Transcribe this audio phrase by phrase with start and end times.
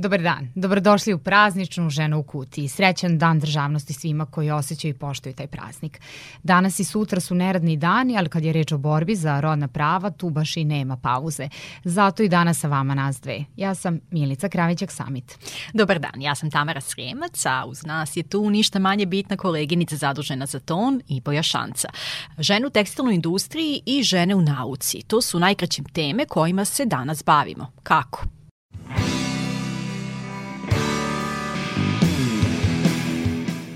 [0.00, 2.68] Dobar dan, dobrodošli u prazničnu ženu u kutiji.
[2.68, 6.00] Srećan dan državnosti svima koji osjećaju i poštuju taj praznik.
[6.42, 10.10] Danas i sutra su neradni dani, ali kad je reč o borbi za rodna prava,
[10.10, 11.48] tu baš i nema pauze.
[11.84, 13.44] Zato i danas sa vama nas dve.
[13.56, 15.38] Ja sam Milica Kravićak Samit.
[15.72, 19.96] Dobar dan, ja sam Tamara Sremac, a uz nas je tu ništa manje bitna koleginica
[19.96, 21.88] zadužena za ton i Boja Šanca.
[22.38, 25.02] Žene u tekstilnoj industriji i žene u nauci.
[25.02, 27.72] To su najkraćim teme kojima se danas bavimo.
[27.82, 28.24] Kako?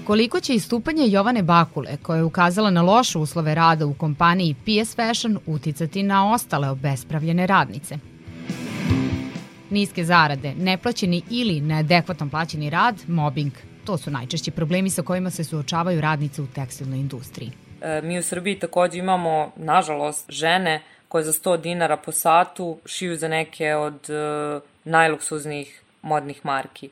[0.06, 4.96] Koliko će istupanje Jovane Bakule, koja je ukazala na loše uslove rada u kompaniji PS
[4.96, 7.98] Fashion, uticati na ostale obespravljene radnice?
[9.70, 13.52] Niske zarade, neplaćeni ili neadekvatan plaćeni rad, mobbing.
[13.84, 17.52] To su najčešći problemi sa kojima se suočavaju radnice u tekstilnoj industriji.
[17.80, 23.16] E, mi u Srbiji takođe imamo, nažalost, žene koje za 100 dinara po satu šiju
[23.16, 26.90] za neke od e, najluksuznijih modnih marki.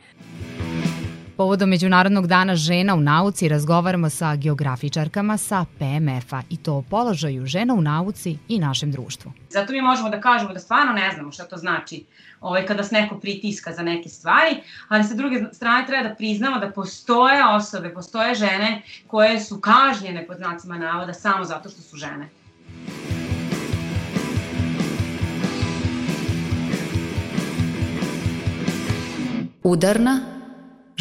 [1.42, 7.46] Povodom Međunarodnog dana žena u nauci razgovaramo sa geografičarkama sa PMF-a i to o položaju
[7.46, 9.32] žena u nauci i našem društvu.
[9.50, 12.04] Zato mi možemo da kažemo da stvarno ne znamo šta to znači
[12.40, 14.56] ovaj, kada se neko pritiska za neke stvari,
[14.88, 20.26] ali sa druge strane treba da priznamo da postoje osobe, postoje žene koje su kažnjene
[20.26, 22.28] pod znacima navoda samo zato što su žene.
[29.62, 30.31] Udarna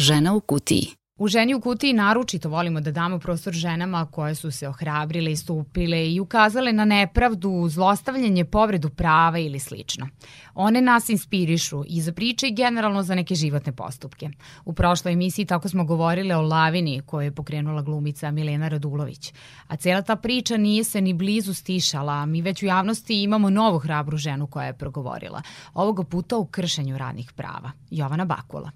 [0.02, 0.86] Žena u kutiji.
[1.18, 6.12] U ženi u kutiji naručito volimo da damo prostor ženama koje su se ohrabrile, istupile
[6.12, 10.08] i ukazale na nepravdu, zlostavljanje, povredu prava ili slično.
[10.54, 14.30] One nas inspirišu i za priče i generalno za neke životne postupke.
[14.64, 19.32] U prošloj emisiji tako smo govorile o lavini koju je pokrenula glumica Milena Radulović.
[19.66, 23.78] A cela ta priča nije se ni blizu stišala, mi već u javnosti imamo novu
[23.78, 25.42] hrabru ženu koja je progovorila.
[25.74, 27.70] Ovoga puta u kršenju radnih prava.
[27.90, 28.70] Jovana Bakula.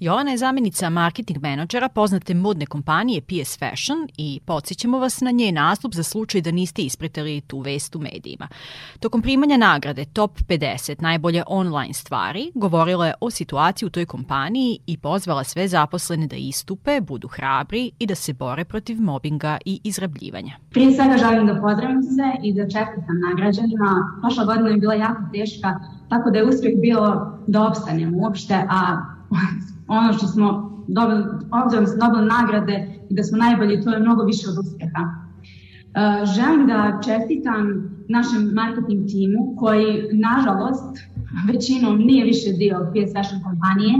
[0.00, 5.52] Jovana je zamenica marketing menadžera poznate modne kompanije PS Fashion i podsjećamo vas na nje
[5.52, 8.48] nastup za slučaj da niste ispretali tu vest u medijima.
[9.00, 14.78] Tokom primanja nagrade Top 50 najbolje online stvari govorila je o situaciji u toj kompaniji
[14.86, 19.80] i pozvala sve zaposlene da istupe, budu hrabri i da se bore protiv mobinga i
[19.84, 20.52] izrabljivanja.
[20.70, 24.18] Prije svega želim da pozdravim se i da čestitam nagrađanima.
[24.20, 28.96] Prošla godina je bila jako teška, tako da je uspjeh bio da opstanemo uopšte, a
[29.88, 31.24] ono što smo dobili,
[31.64, 32.76] obzirom da smo dobili nagrade
[33.10, 35.04] i da smo najbolji, to je mnogo više od uspeha.
[35.04, 37.62] E, želim da čestitam
[38.08, 40.98] našem marketing timu koji, nažalost,
[41.52, 43.94] većinom nije više dio PS Fashion kompanije.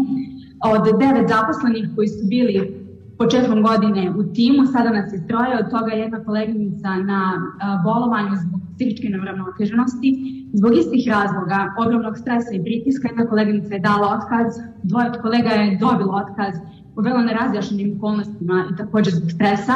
[0.75, 2.87] Od devet zaposlenih koji su bili
[3.19, 7.38] početkom godine u timu, sada nas je troje, od toga je jedna koleginica na e,
[7.84, 10.38] bolovanju zbog psihičke neuravnoteženosti.
[10.53, 15.48] Zbog istih razloga, ogromnog stresa i pritiska, jedna koleginica je dala otkaz, dvoje od kolega
[15.48, 16.54] je dobilo otkaz
[16.97, 19.75] u vrlo nerazjašnjenim okolnostima i takođe zbog stresa.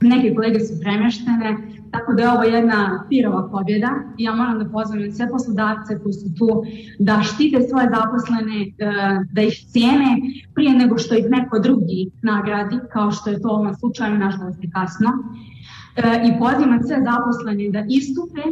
[0.00, 1.56] Neke kolege su premeštene,
[1.90, 6.12] tako da je ovo jedna pirova pobjeda i ja moram da pozovem sve poslodavce koji
[6.12, 6.48] su tu
[6.98, 8.70] da štite svoje zaposlene, e,
[9.32, 10.10] da ih cijene
[10.54, 14.58] prije nego što ih neko drugi nagradi, kao što je to u ovom slučaju, nažalost
[14.74, 15.10] kasno.
[15.96, 18.42] E, I pozivam sve zaposlene da istupe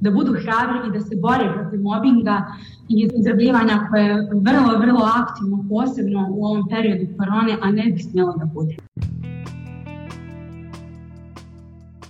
[0.00, 2.46] da budu hrabri i da se bore protiv mobinga
[2.88, 7.98] i izrabljivanja koje je vrlo, vrlo aktivno, posebno u ovom periodu korone, a ne bi
[8.02, 8.76] smjelo da bude.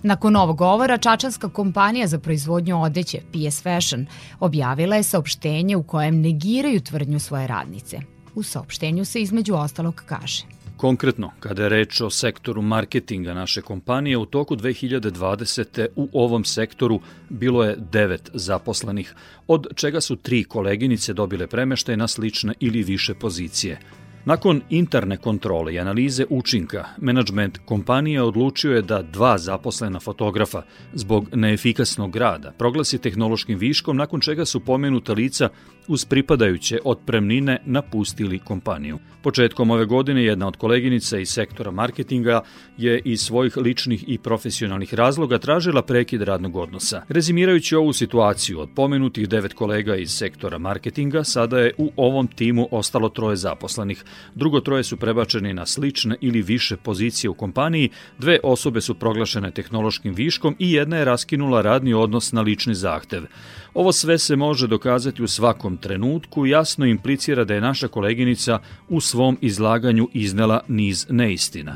[0.03, 4.05] Nakon ovog govora, čačanska kompanija za proizvodnju odeće PS Fashion
[4.39, 7.99] objavila je saopštenje u kojem negiraju tvrdnju svoje radnice.
[8.35, 10.43] U saopštenju se između ostalog kaže–
[10.79, 15.87] Konkretno, kada je reč o sektoru marketinga naše kompanije, u toku 2020.
[15.95, 19.13] u ovom sektoru bilo je devet zaposlenih,
[19.47, 23.79] od čega su tri koleginice dobile premeštaj na slične ili više pozicije–
[24.25, 30.61] Nakon interne kontrole i analize učinka, menadžment kompanije odlučio je da dva zaposlena fotografa
[30.93, 35.49] zbog neefikasnog rada proglasi tehnološkim viškom nakon čega su pomenuta lica
[35.89, 38.99] uz pripadajuće otpremnine napustili kompaniju.
[39.21, 42.41] Početkom ove godine jedna od koleginica iz sektora marketinga
[42.77, 47.01] je iz svojih ličnih i profesionalnih razloga tražila prekid radnog odnosa.
[47.09, 52.67] Rezimirajući ovu situaciju od pomenutih devet kolega iz sektora marketinga, sada je u ovom timu
[52.71, 54.03] ostalo troje zaposlenih,
[54.35, 59.51] drugo troje su prebačeni na slične ili više pozicije u kompaniji, dve osobe su proglašene
[59.51, 63.23] tehnološkim viškom i jedna je raskinula radni odnos na lični zahtev.
[63.73, 69.01] Ovo sve se može dokazati u svakom trenutku, jasno implicira da je naša koleginica u
[69.01, 71.75] svom izlaganju iznela niz neistina.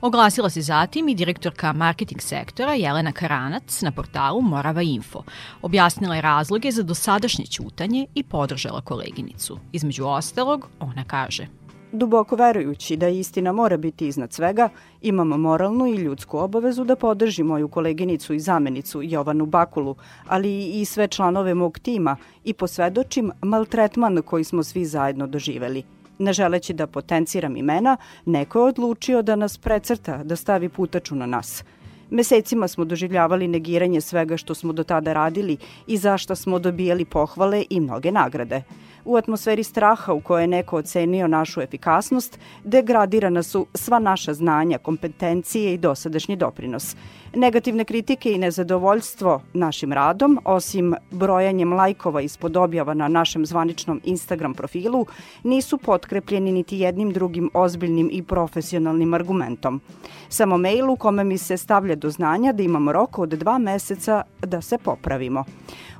[0.00, 5.22] Oglasila se zatim i direktorka marketing sektora Jelena Karanac na portalu Morava Info.
[5.62, 9.58] Objasnila je razloge za dosadašnje ćutanje i podržala koleginicu.
[9.72, 11.46] Između ostalog, ona kaže–
[11.92, 14.68] Duboko verujući da istina mora biti iznad svega,
[15.02, 19.96] imam moralnu i ljudsku obavezu da podržim moju koleginicu i zamenicu Jovanu Bakulu,
[20.26, 25.82] ali i sve članove mog tima i posvedočim maltretman koji smo svi zajedno doživeli.
[26.18, 31.26] Ne želeći da potenciram imena, neko je odlučio da nas precrta, da stavi putaču na
[31.26, 31.64] nas.
[32.10, 37.64] Mesecima smo doživljavali negiranje svega što smo do tada radili i zašto smo dobijali pohvale
[37.70, 38.62] i mnoge nagrade.
[39.10, 44.78] U atmosferi straha u kojoj je neko ocenio našu efikasnost, degradirana su sva naša znanja,
[44.78, 46.96] kompetencije i dosadašnji doprinos.
[47.34, 54.54] Negativne kritike i nezadovoljstvo našim radom, osim brojanjem lajkova ispod objava na našem zvaničnom Instagram
[54.54, 55.06] profilu,
[55.42, 59.80] nisu potkrepljeni niti jednim drugim ozbiljnim i profesionalnim argumentom.
[60.28, 64.22] Samo mail u kome mi se stavlja do znanja da imamo rok od dva meseca
[64.40, 65.44] da se popravimo.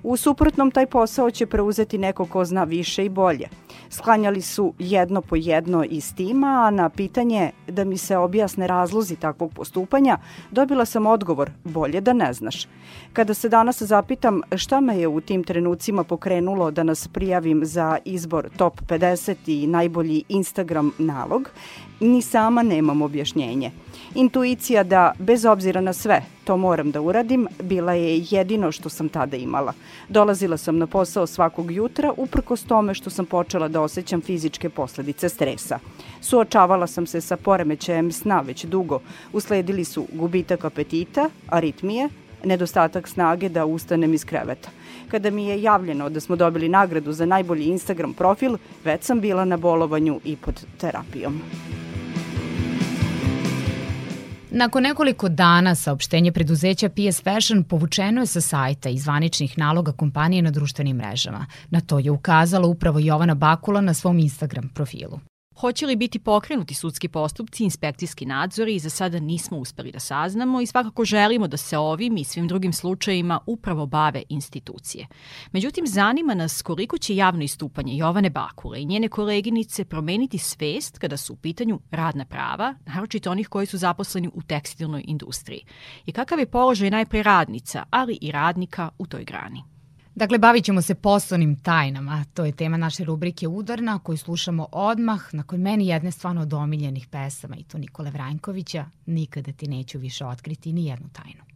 [0.02, 3.48] U suprotnom, taj posao će preuzeti neko ko zna više i bolje.
[3.90, 9.16] Sklanjali su jedno po jedno iz tima, a na pitanje da mi se objasne razlozi
[9.16, 10.18] takvog postupanja,
[10.50, 12.66] dobila sam odgovor, bolje da ne znaš.
[13.12, 17.98] Kada se danas zapitam šta me je u tim trenucima pokrenulo da nas prijavim za
[18.04, 21.50] izbor top 50 i najbolji Instagram nalog,
[22.00, 23.70] ni sama nemam objašnjenje.
[24.14, 29.08] Intuicija da, bez obzira na sve, to moram da uradim, bila je jedino što sam
[29.08, 29.72] tada imala.
[30.08, 35.28] Dolazila sam na posao svakog jutra, uprkos tome što sam počela da osjećam fizičke posledice
[35.28, 35.78] stresa.
[36.20, 39.00] Suočavala sam se sa poremećajem sna već dugo.
[39.32, 42.08] Usledili su gubitak apetita, aritmije,
[42.44, 44.70] nedostatak snage da ustanem iz kreveta.
[45.08, 49.44] Kada mi je javljeno da smo dobili nagradu za najbolji Instagram profil, već sam bila
[49.44, 51.42] na bolovanju i pod terapijom.
[54.52, 60.42] Nakon nekoliko dana saopštenje preduzeća PS Fashion povučeno je sa sajta i zvaničnih naloga kompanije
[60.42, 61.46] na društvenim mrežama.
[61.70, 65.20] Na to je ukazala upravo Jovana Bakula na svom Instagram profilu.
[65.60, 70.66] Hoće li biti pokrenuti sudski postupci, inspekcijski nadzori, za sada nismo uspeli da saznamo i
[70.66, 75.06] svakako želimo da se ovim i svim drugim slučajima upravo bave institucije.
[75.52, 81.16] Međutim, zanima nas koliko će javno istupanje Jovane Bakule i njene koleginice promeniti svest kada
[81.16, 85.64] su u pitanju radna prava, naročito onih koji su zaposleni u tekstilnoj industriji.
[86.06, 89.62] I kakav je položaj najpre radnica, ali i radnika u toj grani.
[90.14, 92.24] Dakle, bavit ćemo se poslovnim tajnama.
[92.34, 97.06] To je tema naše rubrike Udarna koju slušamo odmah nakon meni jedne stvarno od omiljenih
[97.06, 101.49] pesama i to Nikole Vranjkovića Nikada ti neću više otkriti ni jednu tajnu.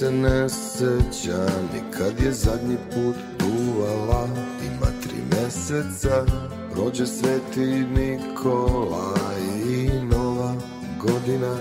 [0.00, 4.28] Se ne seća ni kad je zadnji put duvala.
[4.66, 6.24] Ima tri meseca,
[6.76, 9.14] rođe sveti Nikola
[9.68, 10.54] i nova
[10.98, 11.56] godina.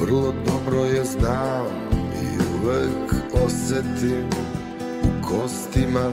[0.00, 1.66] Vrlo dobro je znam
[2.22, 3.14] i uvek
[3.44, 4.26] osetim
[5.02, 6.12] u kostima.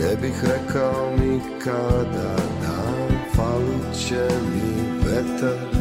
[0.00, 2.82] Ne bih rekao nikada da
[3.34, 5.75] falit će mi vetar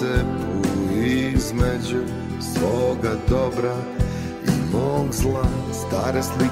[0.00, 0.68] rascepu
[1.34, 2.02] između
[2.40, 3.76] svoga dobra
[4.46, 5.44] i mog zla.
[5.72, 6.49] Stare slike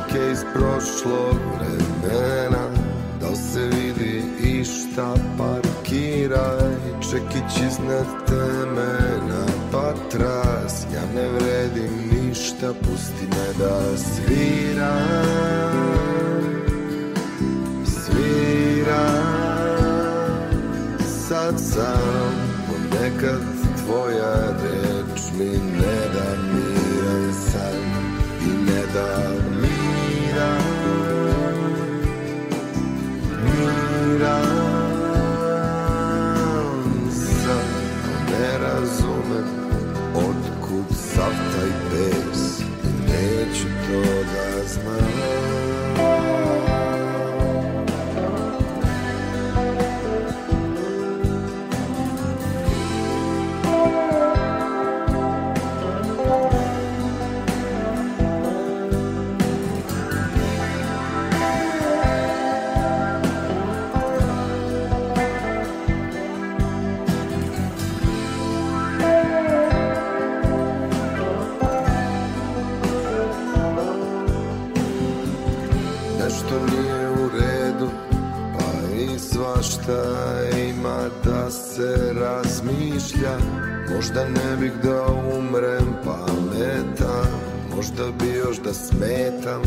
[83.99, 85.07] Možda ne bih da
[85.38, 87.33] umrem pametan
[87.76, 89.62] Možda bi još da smetam.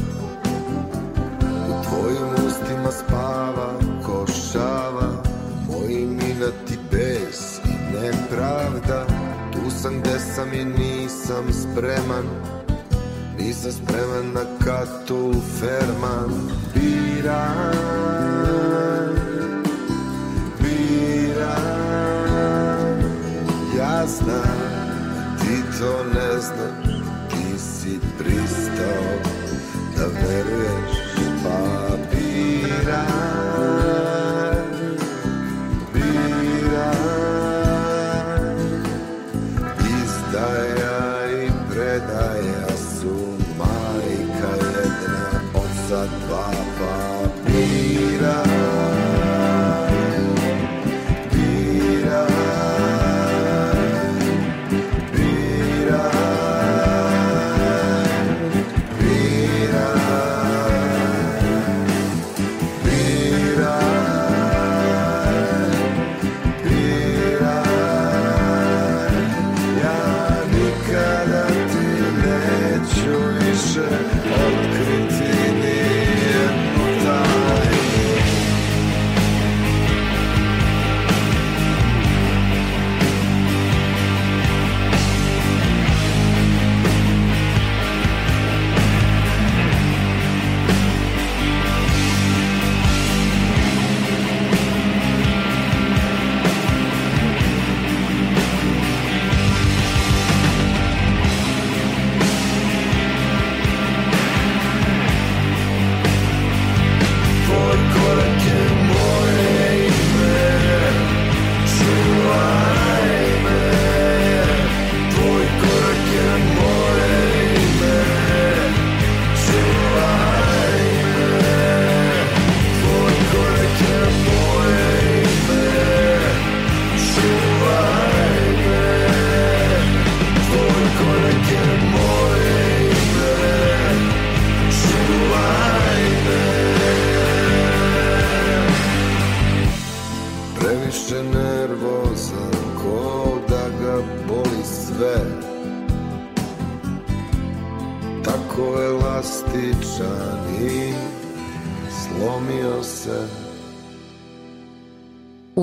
[1.70, 3.74] U tvojim ustima spava
[4.06, 5.24] košava.
[5.68, 9.06] Moji minati bes i nepravda.
[9.54, 12.26] Tu sam gde sam i nisam spreman.
[13.40, 15.21] Nisam spreman na katul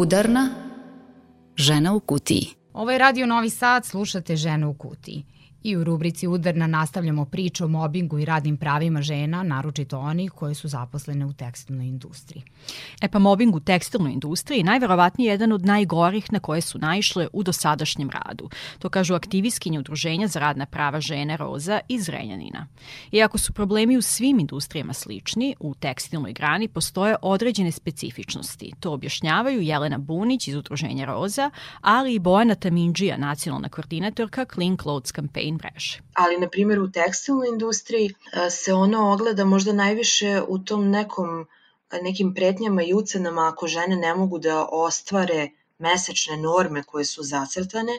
[0.08, 0.50] Udarna
[1.56, 2.46] žena u kutiji.
[2.72, 5.24] Ovo je Radio Novi Sad, slušate Ženu u kutiji.
[5.62, 10.54] I u rubrici Udarna nastavljamo priču o mobingu i radnim pravima žena, naročito onih koje
[10.54, 12.42] su zaposlene u tekstilnoj industriji.
[13.00, 17.42] E pa mobbing u tekstilnoj industriji najverovatnije jedan od najgorih na koje su naišle u
[17.42, 18.50] dosadašnjem radu.
[18.78, 22.66] To kažu aktivistkinje Udruženja za radna prava žene Roza iz Renjanina.
[23.12, 28.72] Iako su problemi u svim industrijama slični, u tekstilnoj grani postoje određene specifičnosti.
[28.80, 31.50] To objašnjavaju Jelena Bunić iz Udruženja Roza,
[31.80, 36.00] ali i Bojana Tamindžija, nacionalna koordinatorka Clean Clothes Campaign mreže.
[36.14, 38.14] Ali, na primjer, u tekstilnoj industriji
[38.50, 41.46] se ono ogleda možda najviše u tom nekom
[42.02, 47.98] nekim pretnjama i ucenama ako žene ne mogu da ostvare mesečne norme koje su zacrtane,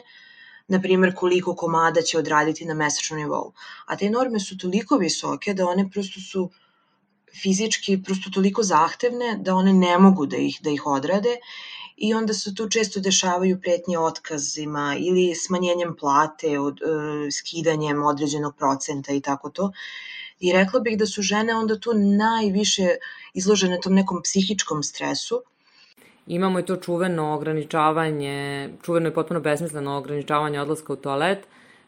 [0.68, 3.52] na primjer koliko komada će odraditi na mesečnom nivou.
[3.86, 6.50] A te norme su toliko visoke da one prosto su
[7.42, 11.36] fizički prosto toliko zahtevne da one ne mogu da ih, da ih odrade
[12.00, 18.56] i onda se tu često dešavaju pretnje otkazima ili smanjenjem plate, od, e, skidanjem određenog
[18.56, 19.72] procenta i tako to.
[20.40, 22.88] I rekla bih da su žene onda tu najviše
[23.34, 25.42] izložene tom nekom psihičkom stresu.
[26.26, 31.38] Imamo i to čuveno ograničavanje, čuveno i potpuno besmisleno ograničavanje odlaska u toalet,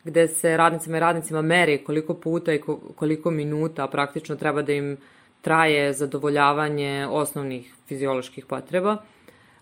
[0.04, 2.60] gde se radnicima i radnicima meri koliko puta i
[2.96, 4.96] koliko minuta praktično treba da im
[5.40, 8.96] traje zadovoljavanje osnovnih fizioloških potreba.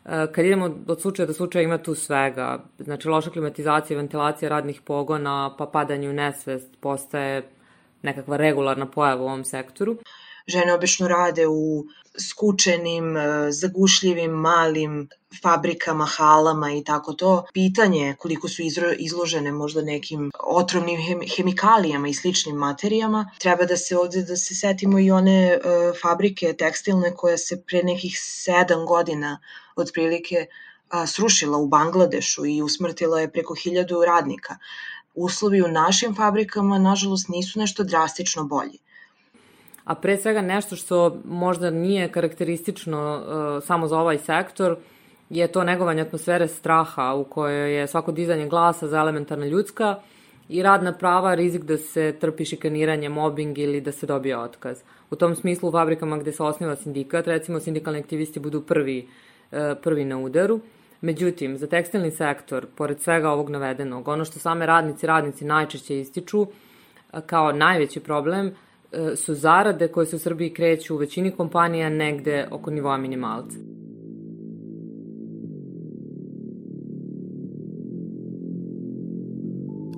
[0.03, 5.55] Kad idemo od slučaja do slučaja ima tu svega, znači loša klimatizacija, ventilacija radnih pogona,
[5.59, 7.43] pa padanje u nesvest postaje
[8.03, 9.97] nekakva regularna pojava u ovom sektoru.
[10.47, 11.87] Žene obično rade u
[12.19, 15.09] skučenim, e, zagušljivim, malim
[15.43, 17.45] fabrikama, halama i tako to.
[17.53, 18.63] Pitanje je koliko su
[18.99, 20.99] izložene možda nekim otrovnim
[21.37, 23.31] hemikalijama i sličnim materijama.
[23.39, 27.83] Treba da se ovde da se setimo i one uh, fabrike tekstilne koja se pre
[27.83, 29.39] nekih sedam godina
[29.77, 30.47] otprilike
[31.07, 34.57] srušila u Bangladešu i usmrtila je preko hiljadu radnika.
[35.15, 38.79] Uslovi u našim fabrikama, nažalost, nisu nešto drastično bolji
[39.85, 44.77] a pre svega nešto što možda nije karakteristično uh, samo za ovaj sektor,
[45.31, 50.01] je to negovanje atmosfere straha u kojoj je svako dizanje glasa za elementarna ljudska
[50.49, 54.83] i radna prava rizik da se trpi šikaniranje, mobbing ili da se dobije otkaz.
[55.11, 59.09] U tom smislu u fabrikama gde se osniva sindikat, recimo sindikalni aktivisti budu prvi,
[59.53, 60.61] uh, prvi na udaru.
[61.01, 66.41] Međutim, za tekstilni sektor, pored svega ovog navedenog, ono što same radnici radnici najčešće ističu
[66.41, 66.49] uh,
[67.27, 68.55] kao najveći problem–
[69.17, 73.59] su zarade koje se u Srbiji kreću u većini kompanija negde oko nivoa minimalca.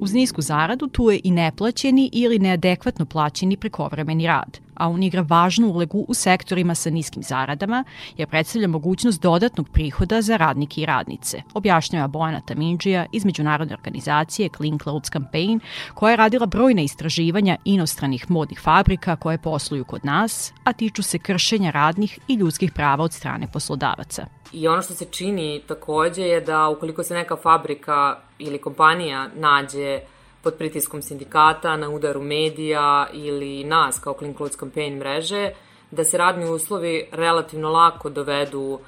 [0.00, 5.24] Uz nisku zaradu tu je i neplaćeni ili neadekvatno plaćeni prekovremeni rad, a on igra
[5.28, 7.84] važnu ulogu u sektorima sa niskim zaradama
[8.16, 14.48] jer predstavlja mogućnost dodatnog prihoda za radnike i radnice, objašnjava Bojana Tamindžija iz međunarodne organizacije
[14.56, 15.60] Clean Clothes Campaign
[15.94, 21.18] koja je radila brojna istraživanja inostranih modnih fabrika koje posluju kod nas, a tiču se
[21.18, 24.26] kršenja radnih i ljudskih prava od strane poslodavaca.
[24.52, 30.00] I ono što se čini takođe je da ukoliko se neka fabrika ili kompanija nađe
[30.42, 35.50] pod pritiskom sindikata, na udaru medija ili nas kao Clean Clothes Campaign mreže,
[35.90, 38.78] da se radni uslovi relativno lako dovedu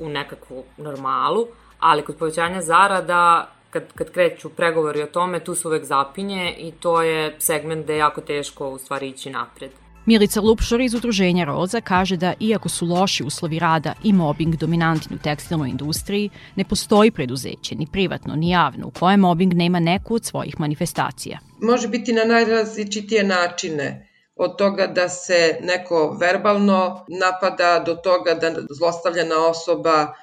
[0.00, 1.46] u nekakvu normalu,
[1.78, 6.72] ali kod povećanja zarada, kad, kad kreću pregovori o tome, tu se uvek zapinje i
[6.72, 9.70] to je segment gde je jako teško u stvari ići napred.
[10.06, 15.16] Milica Lupšor iz Udruženja Roza kaže da iako su loši uslovi rada i mobbing dominantni
[15.16, 20.14] u tekstilnoj industriji, ne postoji preduzeće, ni privatno, ni javno, u kojem mobbing nema neku
[20.14, 21.38] od svojih manifestacija.
[21.60, 28.54] Može biti na najrazličitije načine od toga da se neko verbalno napada do toga da
[28.70, 30.14] zlostavljena osoba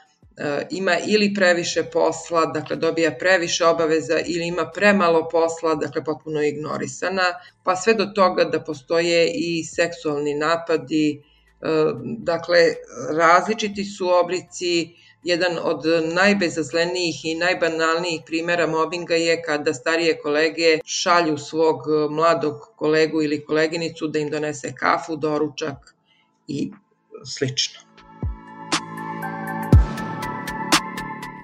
[0.70, 7.24] ima ili previše posla, dakle dobija previše obaveza ili ima premalo posla, dakle potpuno ignorisana,
[7.64, 11.66] pa sve do toga da postoje i seksualni napadi, e,
[12.18, 12.60] dakle
[13.18, 21.38] različiti su oblici, jedan od najbezazlenijih i najbanalnijih primera mobinga je kada starije kolege šalju
[21.38, 25.96] svog mladog kolegu ili koleginicu da im donese kafu, doručak
[26.48, 26.72] i
[27.26, 27.89] slično.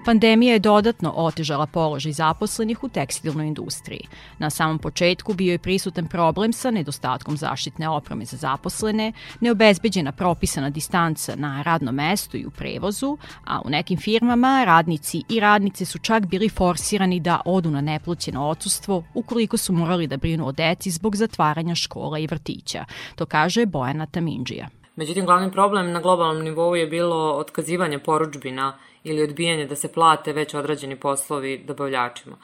[0.06, 4.06] Pandemija je dodatno otežala položaj zaposlenih u tekstilnoj industriji.
[4.38, 10.70] Na samom početku bio je prisutan problem sa nedostatkom zaštitne opreme za zaposlene, neobezbeđena propisana
[10.70, 15.98] distanca na radnom mestu i u prevozu, a u nekim firmama radnici i radnice su
[15.98, 20.90] čak bili forsirani da odu na neploćeno odsustvo ukoliko su morali da brinu o deci
[20.90, 22.84] zbog zatvaranja škola i vrtića.
[23.16, 24.68] To kaže Bojana Tamindžija.
[24.96, 30.32] Međutim, glavni problem na globalnom nivou je bilo otkazivanje poručbina ili odbijanje da se plate
[30.32, 32.36] već odrađeni poslovi dobavljačima.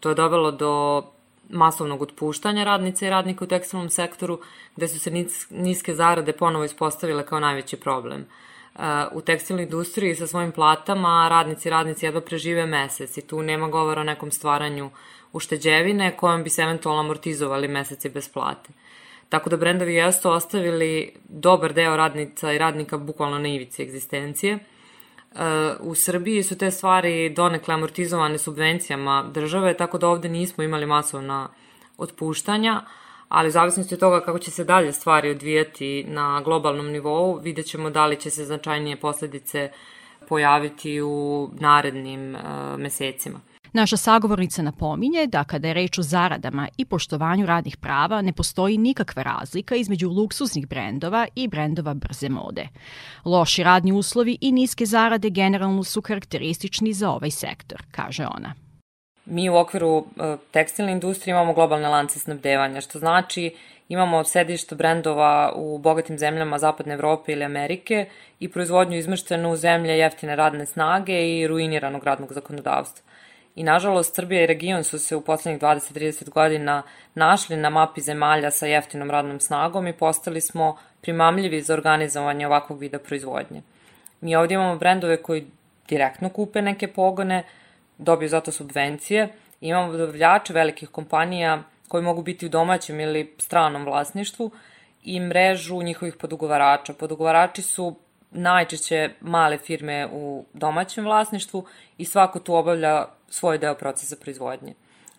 [0.00, 1.04] To je dovelo do
[1.48, 4.40] masovnog otpuštanja radnice i radnika u tekstilnom sektoru,
[4.76, 5.10] gde su se
[5.50, 8.24] niske zarade ponovo ispostavile kao najveći problem.
[8.74, 13.42] Uh, u tekstilnoj industriji sa svojim platama radnici i radnici jedva prežive mesec i tu
[13.42, 14.90] nema govora o nekom stvaranju
[15.32, 18.70] ušteđevine kojom bi se eventualno amortizovali meseci bez plate.
[19.30, 24.58] Tako da brendovi jesu ostavili dobar deo radnica i radnika bukvalno na ivici egzistencije–
[25.80, 31.48] u Srbiji su te stvari donekle amortizovane subvencijama države, tako da ovde nismo imali masovna
[31.98, 32.82] otpuštanja,
[33.28, 37.66] ali u zavisnosti od toga kako će se dalje stvari odvijati na globalnom nivou, vidjet
[37.66, 39.70] ćemo da li će se značajnije posledice
[40.28, 42.40] pojaviti u narednim uh,
[42.78, 43.40] mesecima.
[43.72, 48.78] Naša sagovornica napominje da kada je reč o zaradama i poštovanju radnih prava ne postoji
[48.78, 52.68] nikakva razlika između luksuznih brendova i brendova brze mode.
[53.24, 58.54] Loši radni uslovi i niske zarade generalno su karakteristični za ovaj sektor, kaže ona.
[59.24, 63.54] Mi u okviru e, tekstilne industrije imamo globalne lance snabdevanja, što znači
[63.88, 68.06] imamo sedište brendova u bogatim zemljama Zapadne Evrope ili Amerike
[68.40, 73.09] i proizvodnju izmeštenu u zemlje jeftine radne snage i ruiniranog radnog zakonodavstva.
[73.54, 76.82] I nažalost, Srbija i region su se u poslednjih 20-30 godina
[77.14, 82.78] našli na mapi zemalja sa jeftinom radnom snagom i postali smo primamljivi za organizovanje ovakvog
[82.78, 83.62] vida proizvodnje.
[84.20, 85.46] Mi ovdje imamo brendove koji
[85.88, 87.44] direktno kupe neke pogone,
[87.98, 89.28] dobiju zato subvencije,
[89.60, 94.50] imamo dobavljače velikih kompanija koji mogu biti u domaćem ili stranom vlasništvu
[95.02, 96.94] i mrežu njihovih podugovarača.
[96.94, 97.96] Podugovarači su
[98.30, 101.66] najčešće male firme u domaćem vlasništvu
[101.98, 104.74] i svako tu obavlja svoj deo procesa proizvodnje.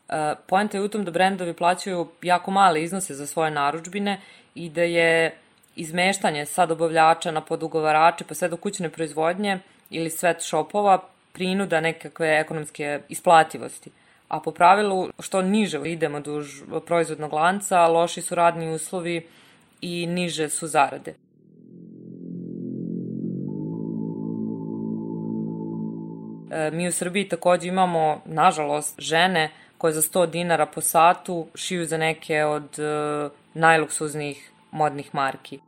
[0.10, 4.20] E, poenta je u tom da brendovi plaćaju jako male iznose za svoje naručbine
[4.56, 5.36] i da je
[5.76, 12.40] izmeštanje sa dobavljača na podugovarače pa sve do kućne proizvodnje ili svet shopova prinuda nekakve
[12.40, 13.92] ekonomske isplativosti.
[14.28, 19.28] A po pravilu, što niže idemo duž proizvodnog lanca, loši su radni uslovi
[19.82, 21.14] i niže su zarade.
[26.72, 31.98] Mi u Srbiji takođe imamo, nažalost, žene koje za 100 dinara po satu šiju za
[31.98, 35.60] neke od e, najluksuznijih modnih marki.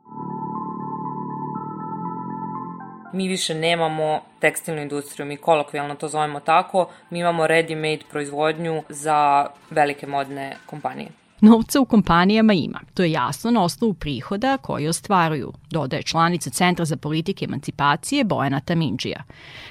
[3.14, 9.48] Mi više nemamo tekstilnu industriju, mi kolokvijalno to zovemo tako, mi imamo ready-made proizvodnju za
[9.70, 11.23] velike modne kompanije.
[11.44, 12.80] Novca u kompanijama ima.
[12.94, 18.60] To je jasno na osnovu prihoda koji ostvaruju, dodaje članica Centra za politike emancipacije Bojana
[18.60, 19.24] Tamindžija.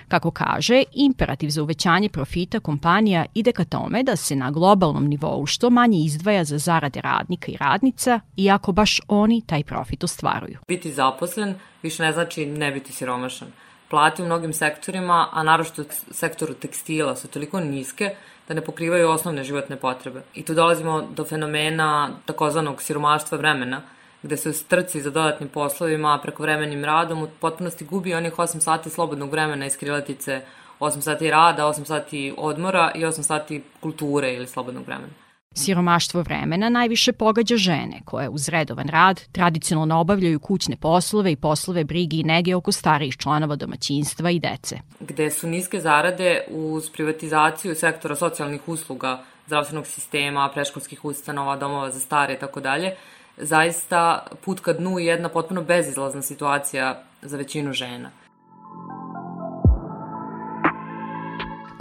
[0.08, 5.46] Kako kaže, imperativ za uvećanje profita kompanija ide ka tome da se na globalnom nivou
[5.46, 10.58] što manje izdvaja za zarade radnika i radnica, iako baš oni taj profit ostvaruju.
[10.68, 13.48] Biti zaposlen više ne znači ne biti siromašan.
[13.92, 18.14] Plati u mnogim sektorima, a naročito u sektoru tekstila, su toliko niske
[18.48, 20.22] da ne pokrivaju osnovne životne potrebe.
[20.34, 23.82] I tu dolazimo do fenomena takozvanog siromaštva vremena,
[24.22, 28.90] gde se u strci za dodatnim poslovima, prekovremenim radom, u potpunosti gubi onih 8 sati
[28.90, 30.40] slobodnog vremena iz krilatice
[30.80, 35.21] 8 sati rada, 8 sati odmora i 8 sati kulture ili slobodnog vremena.
[35.54, 41.84] Siromaštvo vremena najviše pogađa žene, koje uz redovan rad tradicionalno obavljaju kućne poslove i poslove
[41.84, 44.78] brigi i nege oko starijih članova domaćinstva i dece.
[45.00, 52.00] Gde su niske zarade uz privatizaciju sektora socijalnih usluga, zdravstvenog sistema, preškolskih ustanova, domova za
[52.00, 52.96] stare i tako dalje,
[53.36, 58.10] zaista put ka dnu je jedna potpuno bezizlazna situacija za većinu žena.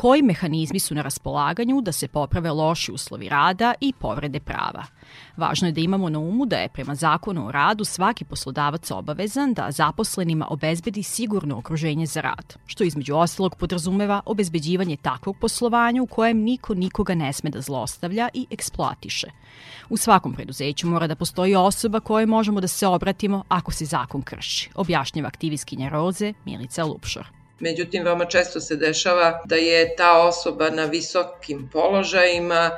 [0.02, 4.84] Koji mehanizmi su na raspolaganju da se poprave loši uslovi rada i povrede prava.
[5.38, 9.54] Važno je da imamo na umu da je prema zakonu o radu svaki poslodavac obavezan
[9.54, 16.08] da zaposlenima obezbedi sigurno okruženje za rad, što između ostalog podrazumeva obezbeđivanje takvog poslovanja u
[16.08, 19.28] kojem niko nikoga ne sme da zlostavlja i eksploatiše.
[19.90, 24.22] U svakom preduzeću mora da postoji osoba kojoj možemo da se obratimo ako se zakon
[24.22, 27.41] krši, objašnjava aktivistkinja Roze Milica Lupšor.
[27.62, 32.72] Međutim, veoma često se dešava da je ta osoba na visokim položajima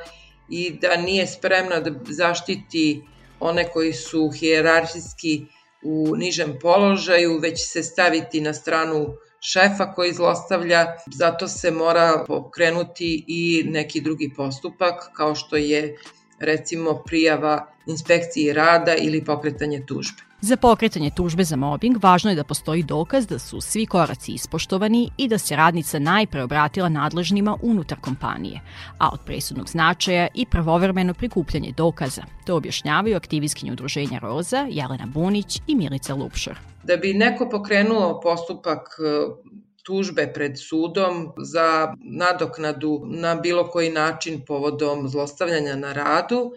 [0.50, 3.02] i da nije spremna da zaštiti
[3.40, 5.46] one koji su hijerarhijski
[5.84, 13.26] u nižem položaju, već se staviti na stranu šefa koji zlostavlja, zato se mora pokrenuti
[13.28, 15.98] i neki drugi postupak, kao što je
[16.40, 20.33] recimo prijava inspekciji rada ili pokretanje tužbe.
[20.46, 25.10] Za pokretanje tužbe za mobbing važno je da postoji dokaz da su svi koraci ispoštovani
[25.18, 28.60] i da se radnica najpre obratila nadležnima unutar kompanije,
[29.00, 32.24] a od presudnog značaja i pravovremeno prikupljanje dokaza.
[32.46, 36.60] To objašnjavaju aktivistkinje udruženja Roza, Jelena Bunić i Milica Lupšor.
[36.84, 39.04] Da bi neko pokrenuo postupak e,
[39.84, 46.52] tužbe pred sudom za nadoknadu na bilo koji način povodom zlostavljanja na radu,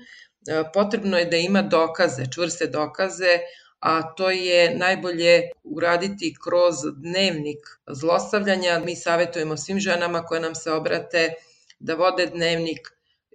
[0.48, 3.38] e, potrebno je da ima dokaze, čvrste dokaze
[3.80, 7.58] a to je najbolje uraditi kroz dnevnik
[7.92, 8.82] zlostavljanja.
[8.84, 11.32] Mi savjetujemo svim ženama koje nam se obrate
[11.78, 12.88] da vode dnevnik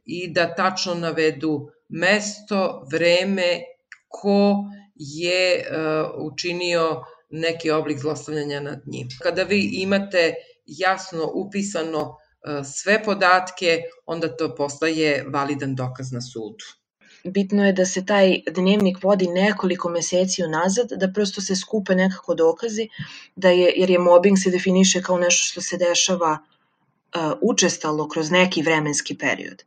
[0.06, 3.62] i da tačno navedu mesto, vreme,
[4.08, 4.56] ko
[4.95, 9.08] je uh, učinio neki oblik zlostavljanja nad njim.
[9.21, 10.34] Kada vi imate
[10.65, 16.80] jasno upisano uh, sve podatke, onda to postaje validan dokaz na sudu
[17.23, 22.36] bitno je da se taj dnevnik vodi nekoliko meseci unazad, da prosto se skupe nekako
[22.36, 22.88] dokazi,
[23.36, 28.31] da je, jer je mobbing se definiše kao nešto što se dešava uh, učestalo kroz
[28.31, 29.63] neki vremenski period.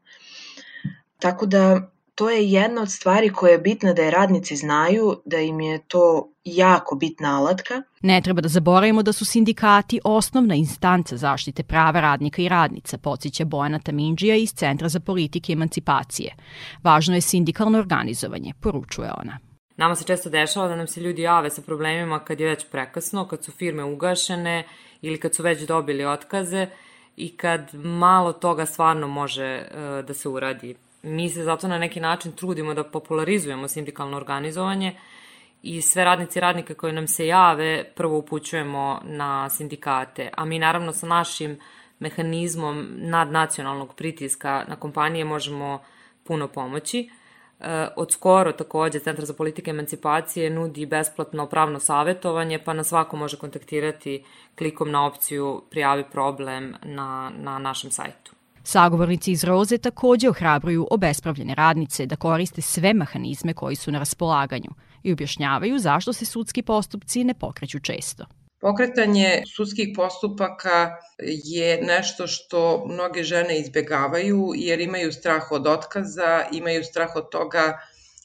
[1.18, 5.38] Tako da to je jedna od stvari koja je bitna da je radnici znaju, da
[5.38, 7.82] im je to jako bitna alatka.
[8.02, 13.44] Ne treba da zaboravimo da su sindikati osnovna instanca zaštite prava radnika i radnica, podsjeća
[13.44, 16.34] Bojana Tamindžija iz Centra za politike i emancipacije.
[16.82, 19.38] Važno je sindikalno organizovanje, poručuje ona.
[19.76, 23.28] Nama se često dešava da nam se ljudi jave sa problemima kad je već prekasno,
[23.28, 24.64] kad su firme ugašene
[25.02, 26.66] ili kad su već dobili otkaze
[27.16, 30.74] i kad malo toga stvarno može uh, da se uradi
[31.04, 34.96] mi se zato na neki način trudimo da popularizujemo sindikalno organizovanje
[35.62, 40.58] i sve radnici i radnike koje nam se jave prvo upućujemo na sindikate, a mi
[40.58, 41.58] naravno sa našim
[41.98, 45.82] mehanizmom nadnacionalnog pritiska na kompanije možemo
[46.24, 47.10] puno pomoći.
[47.60, 53.16] E, od skoro takođe Centar za politike emancipacije nudi besplatno pravno savetovanje, pa na svako
[53.16, 54.24] može kontaktirati
[54.58, 58.32] klikom na opciju prijavi problem na, na našem sajtu.
[58.66, 64.70] Sagovornici iz Roze takođe ohrabruju obespravljene radnice da koriste sve mehanizme koji su na raspolaganju
[65.02, 68.26] i objašnjavaju zašto se sudski postupci ne pokreću često.
[68.60, 70.90] Pokretanje sudskih postupaka
[71.44, 77.78] je nešto što mnoge žene izbegavaju jer imaju strah od otkaza, imaju strah od toga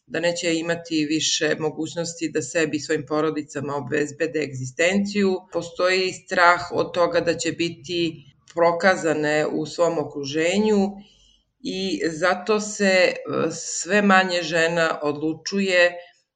[0.08, 5.36] da neće imati više mogućnosti da sebi i svojim porodicama obezbede egzistenciju.
[5.54, 10.92] Postoji strah od toga da će biti prokazane u svom okruženju
[11.60, 13.16] i zato se e,
[13.52, 15.94] sve manje žena odlučuje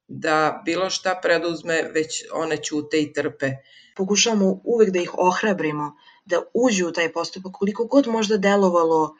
[0.07, 3.51] da bilo šta preduzme, već one ćute i trpe.
[3.95, 5.95] Pokušavamo uvek da ih ohrabrimo,
[6.25, 9.15] da uđu u taj postupak, koliko god možda delovalo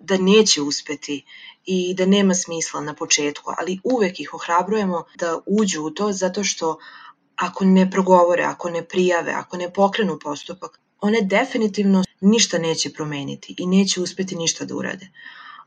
[0.00, 1.24] da neće uspeti
[1.64, 6.44] i da nema smisla na početku, ali uvek ih ohrabrujemo da uđu u to zato
[6.44, 6.78] što
[7.36, 13.54] ako ne progovore, ako ne prijave, ako ne pokrenu postupak, one definitivno ništa neće promeniti
[13.58, 15.08] i neće uspeti ništa da urade.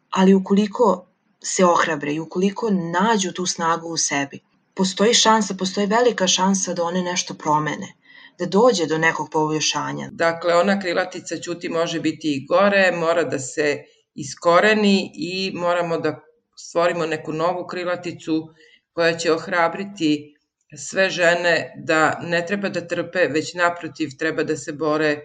[0.09, 1.07] Ali ukoliko
[1.43, 4.39] se ohrabre i ukoliko nađu tu snagu u sebi,
[4.75, 7.93] postoji šansa, postoji velika šansa da one nešto promene
[8.39, 10.09] da dođe do nekog poboljšanja.
[10.11, 13.83] Dakle, ona krilatica ćuti može biti i gore, mora da se
[14.15, 16.19] iskoreni i moramo da
[16.57, 18.49] stvorimo neku novu krilaticu
[18.93, 20.38] koja će ohrabriti
[20.77, 25.19] sve žene da ne treba da trpe, već naprotiv treba da se bore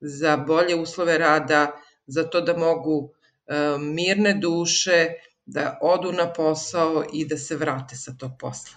[0.00, 1.72] za bolje uslove rada,
[2.06, 3.10] za to da mogu
[3.46, 5.06] e, mirne duše
[5.46, 8.76] da odu na posao i da se vrate sa tog posla.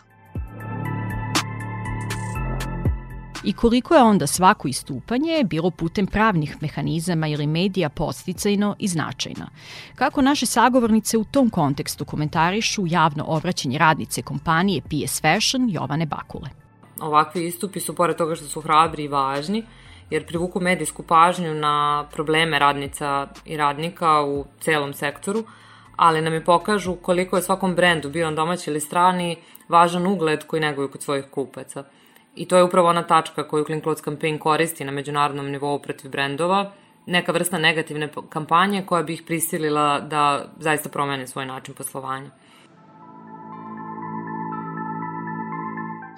[3.44, 9.46] I koliko je onda svako istupanje bilo putem pravnih mehanizama ili medija posticajno i značajno?
[9.96, 16.50] Kako naše sagovornice u tom kontekstu komentarišu javno obraćanje radnice kompanije PS Fashion Jovane Bakule?
[17.00, 19.64] Ovakvi istupi su, pored toga što su hrabri i važni,
[20.10, 25.44] jer privuku medijsku pažnju na probleme radnica i radnika u celom sektoru,
[25.96, 29.38] ali nam i pokažu koliko je svakom brendu, bio on domaći ili strani,
[29.70, 31.84] važan ugled koji neguju kod svojih kupaca.
[32.36, 36.12] I to je upravo ona tačka koju Clean Clothes Campaign koristi na međunarodnom nivou protiv
[36.12, 36.72] brendova,
[37.06, 42.30] neka vrsta negativne kampanje koja bi ih prisilila da zaista promene svoj način poslovanja.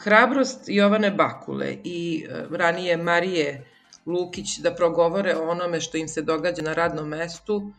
[0.03, 3.65] Hrabrost Jovane Bakule i e, ranije Marije
[4.05, 7.71] Lukić da progovore o onome što im se događa na radnom mestu,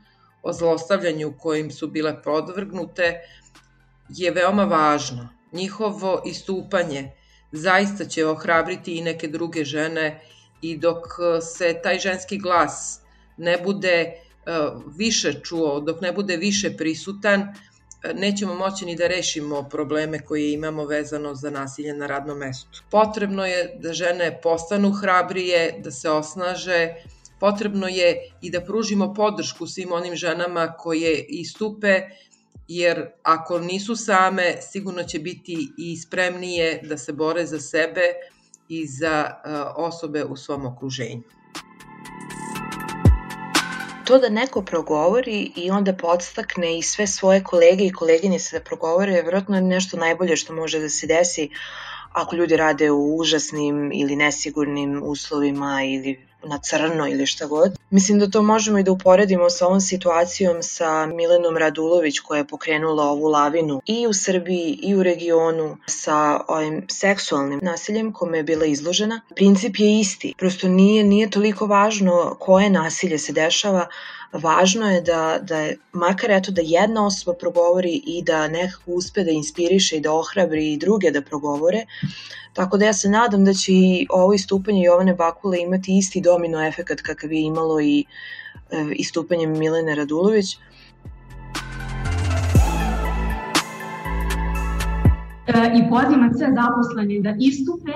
[0.43, 3.21] o zlostavljanju kojim su bile podvrgnute,
[4.09, 5.29] je veoma važno.
[5.53, 7.11] Njihovo istupanje
[7.55, 10.21] zaista će ohrabriti i neke druge žene
[10.63, 10.99] i dok
[11.43, 13.01] se taj ženski glas
[13.37, 14.15] ne bude e,
[14.97, 17.55] više čuo, dok ne bude više prisutan,
[18.15, 22.83] nećemo moći ni da rešimo probleme koje imamo vezano za nasilje na radnom mestu.
[22.91, 26.95] Potrebno je da žene postanu hrabrije, da se osnaže,
[27.41, 32.01] potrebno je i da pružimo podršku svim onim ženama koje istupe,
[32.69, 38.01] jer ako nisu same, sigurno će biti i spremnije da se bore za sebe
[38.69, 39.31] i za
[39.77, 41.23] osobe u svom okruženju.
[44.05, 49.13] To da neko progovori i onda podstakne i sve svoje kolege i koleginice da progovore
[49.13, 51.51] je vjerojatno nešto najbolje što može da se desi
[52.13, 57.73] ako ljudi rade u užasnim ili nesigurnim uslovima ili na crno ili šta god.
[57.91, 62.47] Mislim da to možemo i da uporedimo sa ovom situacijom sa Milenom Radulović koja je
[62.47, 68.43] pokrenula ovu lavinu i u Srbiji i u regionu sa ovim seksualnim nasiljem kome je
[68.43, 69.21] bila izložena.
[69.35, 73.87] Princip je isti, prosto nije, nije toliko važno koje nasilje se dešava,
[74.43, 79.25] važno je da, da je, makar eto da jedna osoba progovori i da nekako uspe
[79.25, 81.87] da inspiriše i da ohrabri i druge da progovore,
[82.55, 86.67] Tako da ja se nadam da će i ovo istupanje Jovane Bakule imati isti domino
[86.67, 88.05] efekat kakav je imalo i
[88.71, 90.55] e, istupanje Milene Radulović.
[95.47, 97.93] E, I pozivam sve zaposlene da istupe,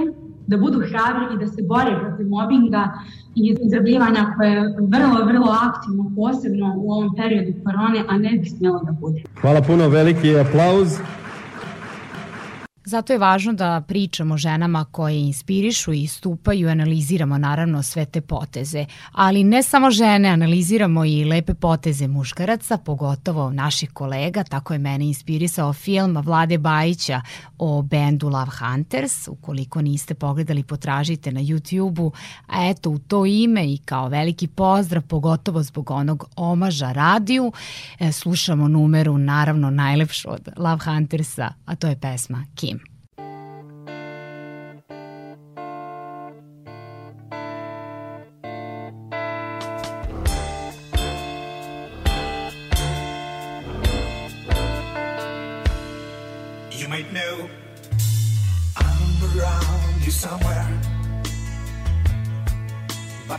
[0.46, 2.92] da budu hrabri i da se bore protiv mobinga
[3.38, 8.46] i izrabljivanja koje je vrlo, vrlo aktivno, posebno u ovom periodu korone, a ne bi
[8.48, 9.22] smjelo da bude.
[9.40, 10.98] Hvala puno, veliki aplauz.
[12.88, 18.86] Zato je važno da pričamo ženama koje inspirišu i stupaju, analiziramo naravno sve te poteze.
[19.12, 25.06] Ali ne samo žene, analiziramo i lepe poteze muškaraca, pogotovo naših kolega, tako je mene
[25.06, 27.20] inspirisao film Vlade Bajića
[27.58, 29.28] o bendu Love Hunters.
[29.28, 32.12] Ukoliko niste pogledali, potražite na YouTube-u.
[32.46, 37.52] A eto, u to ime i kao veliki pozdrav, pogotovo zbog onog omaža radiju,
[37.98, 42.77] e, slušamo numeru, naravno najlepšu od Love Huntersa, a to je pesma Kim.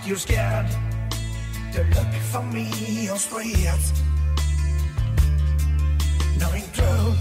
[0.09, 0.65] You're scared
[1.71, 3.93] to look for me on streets.
[6.39, 7.13] Knowing true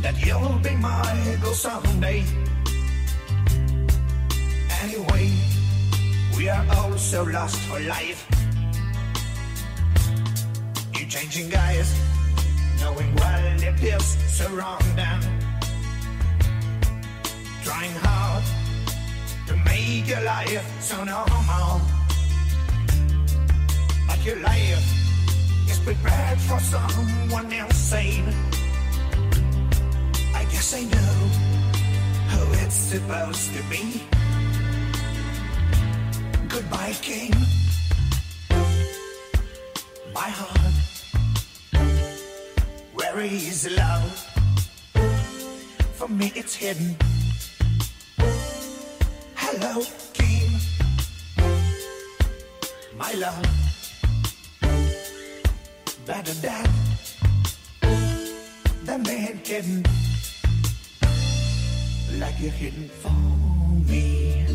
[0.00, 2.22] that you'll be my girl someday.
[4.82, 5.32] Anyway,
[6.36, 8.24] we are all so lost for life.
[10.94, 11.92] You're changing guys,
[12.80, 15.20] knowing well it is wrong then.
[17.62, 18.44] Trying hard
[19.48, 21.80] to make your life so normal.
[24.06, 24.84] But your life
[25.70, 28.28] is prepared for someone insane.
[30.34, 31.14] I guess I know
[32.30, 34.02] who it's supposed to be.
[36.48, 37.32] Goodbye, King.
[40.12, 40.74] My heart,
[42.94, 44.29] where is love?
[46.10, 46.96] For me, it's hidden
[49.36, 50.50] Hello, King.
[52.98, 53.46] My love.
[56.04, 56.66] Better than
[58.86, 59.86] the man kidding.
[62.18, 63.14] Like you're hidden for
[63.86, 64.46] me.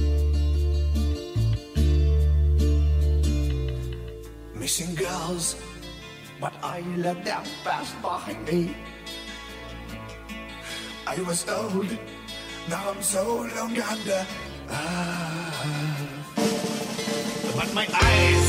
[4.56, 5.56] Missing girls,
[6.42, 8.76] but I let them pass behind me.
[11.08, 11.98] I was old,
[12.68, 13.24] now I'm so
[13.56, 14.26] long under
[14.70, 16.06] ah.
[17.56, 18.48] but my eyes,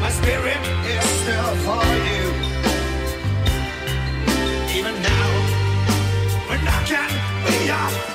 [0.00, 0.62] my spirit
[0.94, 2.24] is still for you.
[4.78, 5.28] Even now,
[6.48, 7.10] when I can
[7.46, 8.11] be your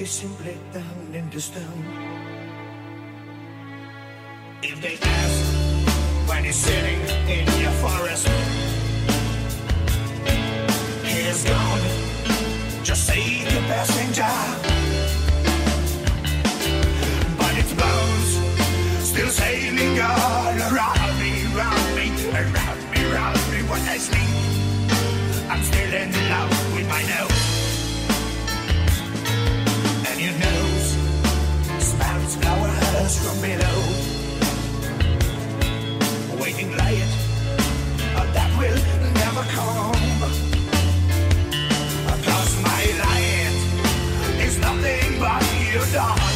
[0.00, 1.84] he simply turned into stone.
[4.62, 8.26] If they ask when he's sitting in your forest,
[11.04, 11.84] he is gone.
[12.82, 14.36] Just say the passenger.
[17.36, 18.30] But its bones
[19.04, 24.32] still sailing all around me, around me, around me, around me when I sleep.
[25.50, 27.39] I'm still in love with my nose.
[33.10, 33.80] Flowers from below.
[36.42, 37.10] Waiting light,
[38.34, 38.80] that will
[39.14, 39.94] never come.
[42.22, 43.54] Cause my light
[44.40, 46.29] is nothing but you, darling,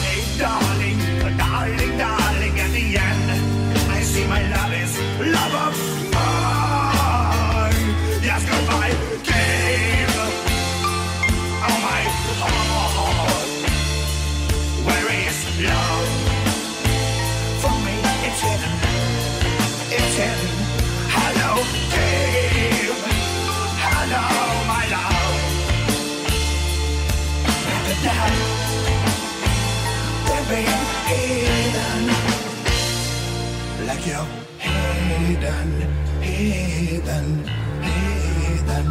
[36.22, 37.44] heathen,
[37.82, 38.88] heathen,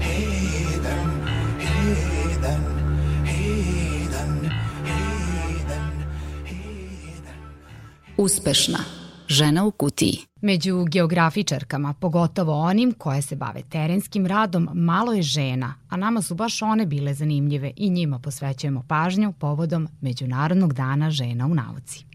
[0.00, 1.04] heathen,
[2.00, 2.62] heathen,
[3.24, 4.50] heathen.
[8.16, 8.78] Uspešna.
[9.28, 10.18] Žena u kutiji.
[10.42, 16.34] Među geografičarkama, pogotovo onim koje se bave terenskim radom, malo je žena, a nama su
[16.34, 22.09] baš one bile zanimljive i njima posvećujemo pažnju povodom Međunarodnog dana žena u nauci.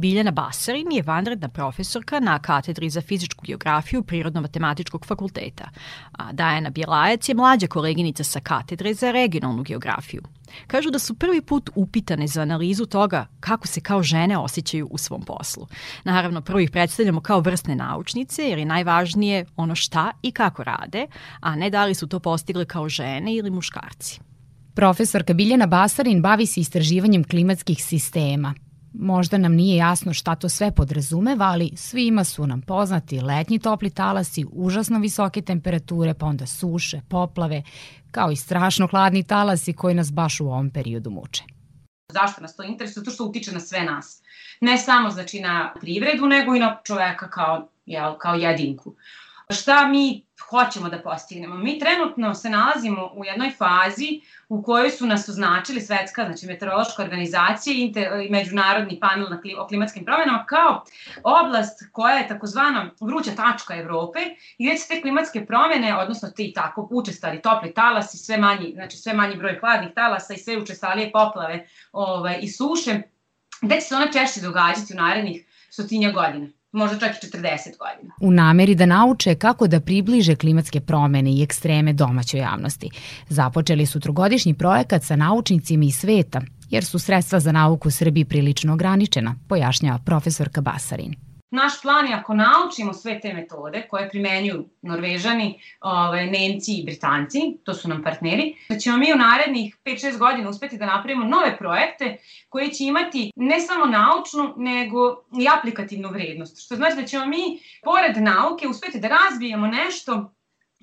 [0.00, 5.68] Biljana Basarin je vanredna profesorka na katedri za fizičku geografiju Prirodno-matematičkog fakulteta,
[6.12, 10.22] a Dajana Bjelajac je mlađa koleginica sa katedre za regionalnu geografiju.
[10.66, 14.98] Kažu da su prvi put upitane za analizu toga kako se kao žene osjećaju u
[14.98, 15.66] svom poslu.
[16.04, 21.06] Naravno, prvo ih predstavljamo kao vrstne naučnice, jer je najvažnije ono šta i kako rade,
[21.40, 24.20] a ne da li su to postigle kao žene ili muškarci.
[24.74, 28.54] Profesorka Biljana Basarin bavi se istraživanjem klimatskih sistema,
[28.92, 33.90] Možda nam nije jasno šta to sve podrazumeva, ali svima su nam poznati letnji topli
[33.90, 37.62] talasi, užasno visoke temperature, pa onda suše, poplave,
[38.10, 41.44] kao i strašno hladni talasi koji nas baš u ovom periodu muče.
[42.12, 42.94] Zašto nas to interesuje?
[42.94, 44.22] Zato što utiče na sve nas.
[44.60, 48.94] Ne samo znači na privredu, nego i na čoveka kao, jel, kao jedinku.
[49.50, 51.54] Šta mi hoćemo da postignemo?
[51.54, 57.02] Mi trenutno se nalazimo u jednoj fazi u kojoj su nas označili svetska, znači meteorološka
[57.02, 57.92] organizacija i,
[58.30, 60.84] međunarodni panel na kli, o klimatskim promjenama kao
[61.24, 64.18] oblast koja je takozvana vruća tačka Evrope
[64.58, 68.96] i gde će te klimatske promjene, odnosno ti tako učestali topli talasi, sve manji, znači
[68.96, 73.02] sve manji broj hladnih talasa i sve učestalije poplave ovaj, i suše,
[73.62, 77.38] gde će se ona češće događati u narednih stotinja godina možda čak i 40
[77.78, 78.14] godina.
[78.20, 82.90] U nameri da nauče kako da približe klimatske promene i ekstreme domaćoj javnosti.
[83.28, 86.40] Započeli su trogodišnji projekat sa naučnicima iz sveta,
[86.70, 91.29] jer su sredstva za nauku u Srbiji prilično ograničena, pojašnjava profesorka Basarin.
[91.50, 97.40] Naš plan je ako naučimo sve te metode koje primenjuju Norvežani, ovaj, Nemci i Britanci,
[97.64, 101.58] to su nam partneri, da ćemo mi u narednih 5-6 godina uspeti da napravimo nove
[101.58, 102.16] projekte
[102.48, 106.64] koji će imati ne samo naučnu, nego i aplikativnu vrednost.
[106.64, 110.32] Što znači da ćemo mi, pored nauke, uspeti da razvijemo nešto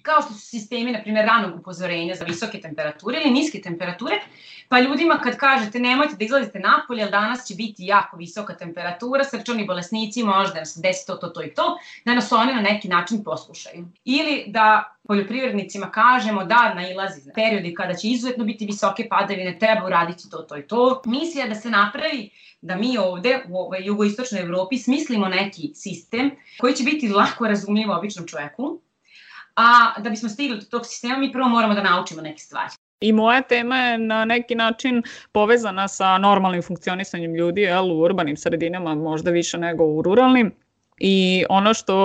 [0.08, 4.16] kao što su sistemi, na primjer, ranog upozorenja za visoke temperature ili niske temperature,
[4.70, 9.24] pa ljudima kad kažete nemojte da izlazite napolje, jer danas će biti jako visoka temperatura,
[9.24, 12.88] srčani bolesnici, možda se desi to, to, to i to, da nas oni na neki
[12.88, 13.88] način poslušaju.
[14.06, 19.86] Ili da poljoprivrednicima kažemo da nailazi na periodi kada će izuzetno biti visoke padavine, treba
[19.86, 21.02] uraditi to, to i to.
[21.06, 22.30] Misija da se napravi
[22.62, 27.92] da mi ovde u ovoj jugoistočnoj Evropi smislimo neki sistem koji će biti lako razumljiv
[27.92, 28.82] običnom čoveku,
[29.58, 32.70] a da bismo stigli do tog sistema mi prvo moramo da naučimo neke stvari.
[33.00, 38.38] I moja tema je na neki način povezana sa normalnim funkcionisanjem ljudi jel, u urbanim
[38.38, 40.52] sredinama, možda više nego u ruralnim.
[41.00, 41.96] I ono što,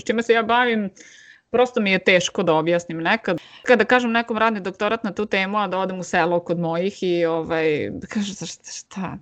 [0.00, 0.90] s čime se ja bavim,
[1.50, 3.40] prosto mi je teško da objasnim nekad.
[3.62, 7.02] Kada kažem nekom radni doktorat na tu temu, a da odem u selo kod mojih
[7.02, 9.18] i ovaj, da kažem šta, šta,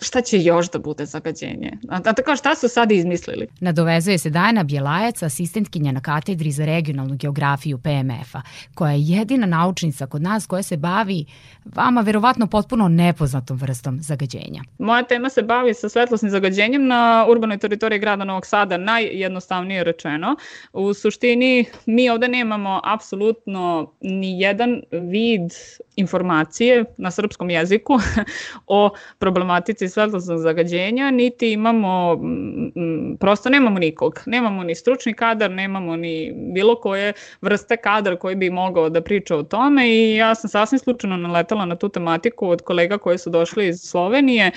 [0.00, 1.72] šta će još da bude zagađenje?
[1.88, 3.46] A, a tako šta su sad izmislili?
[3.60, 8.42] Nadovezuje se Dajana Bjelajac, asistentkinja na katedri za regionalnu geografiju PMF-a,
[8.74, 11.24] koja je jedina naučnica kod nas koja se bavi
[11.64, 14.62] vama verovatno potpuno nepoznatom vrstom zagađenja.
[14.78, 20.36] Moja tema se bavi sa svetlosnim zagađenjem na urbanoj teritoriji grada Novog Sada, najjednostavnije rečeno.
[20.72, 25.52] U suštini mi ovde nemamo apsolutno ni jedan vid
[25.96, 27.98] informacije na srpskom jeziku
[28.66, 32.18] o problematici svetlosnog zagađenja, niti imamo,
[33.20, 34.20] prosto nemamo nikog.
[34.26, 39.36] Nemamo ni stručni kadar, nemamo ni bilo koje vrste kadar koji bi mogao da priča
[39.36, 43.30] o tome i ja sam sasvim slučajno naletala na tu tematiku od kolega koji su
[43.30, 44.50] došli iz Slovenije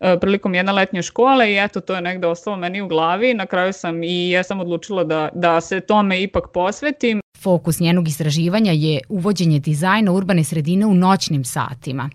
[0.00, 3.34] e, prilikom jedne letnje škole i eto to je negde ostalo meni u glavi.
[3.34, 7.20] Na kraju sam i ja sam odlučila da, da se tome ipak posvetim.
[7.42, 12.10] Fokus njenog istraživanja je uvođenje dizajna urbane sredine u noćnim satima.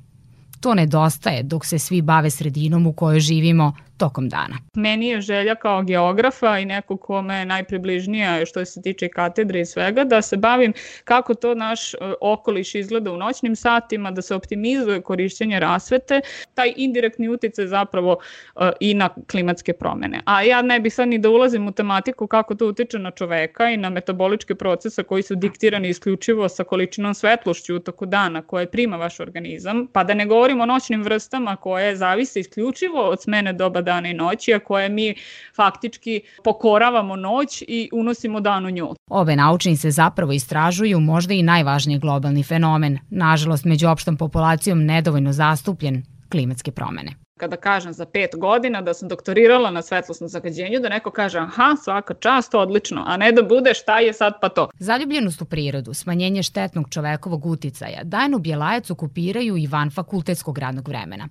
[0.64, 4.58] To nedostaje dok se svi bave sredinom u kojoj živimo tokom dana.
[4.76, 9.66] Meni je želja kao geografa i neko kome je najpribližnija što se tiče katedre i
[9.66, 10.74] svega, da se bavim
[11.04, 16.22] kako to naš e, okoliš izgleda u noćnim satima, da se optimizuje korišćenje rasvete,
[16.54, 18.18] taj indirektni uticaj zapravo
[18.56, 20.22] e, i na klimatske promene.
[20.26, 23.70] A ja ne bih sad ni da ulazim u tematiku kako to utiče na čoveka
[23.70, 28.72] i na metaboličke procese koji su diktirani isključivo sa količinom svetlošću u toku dana koje
[28.72, 33.54] prima vaš organizam, pa da ne govorimo o noćnim vrstama koje zavise isključivo od smene
[33.54, 35.16] doba dana i noći, a koje mi
[35.56, 38.94] faktički pokoravamo noć i unosimo dan u nju.
[39.10, 46.04] Ove naučnice zapravo istražuju možda i najvažniji globalni fenomen, nažalost među opštom populacijom nedovoljno zastupljen,
[46.34, 47.14] klimatske promene
[47.44, 51.76] kada kažem za pet godina da sam doktorirala na svetlosnom zagađenju, da neko kaže aha,
[51.84, 54.70] svaka čast, odlično, a ne da bude šta je sad pa to.
[54.80, 61.28] Zaljubljenost u prirodu, smanjenje štetnog čovekovog uticaja, Dajanu Bjelajac okupiraju i van fakultetskog radnog vremena.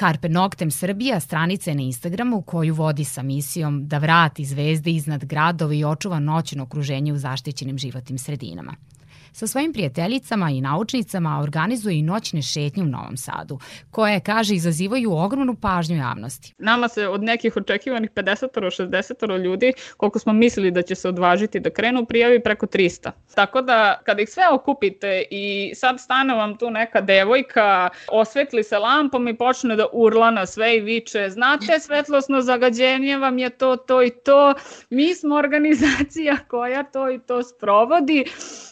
[0.00, 5.24] Carpe Noctem Srbija stranica je na Instagramu koju vodi sa misijom da vrati zvezde iznad
[5.24, 8.74] gradova i očuva noćno okruženje u zaštićenim životnim sredinama.
[9.32, 13.58] Sa svojim prijateljicama i naučnicama organizuje i noćne šetnje u Novom Sadu,
[13.90, 16.54] koje, kaže, izazivaju ogromnu pažnju javnosti.
[16.58, 21.70] Nama se od nekih očekivanih 50-60 ljudi, koliko smo mislili da će se odvažiti da
[21.70, 23.10] krenu, prijavi preko 300.
[23.34, 28.78] Tako da, kada ih sve okupite i sad stane vam tu neka devojka, osvetli se
[28.78, 33.76] lampom i počne da urla na sve i viče, znate, svetlosno zagađenje vam je to,
[33.76, 34.54] to i to,
[34.90, 38.24] mi smo organizacija koja to i to sprovodi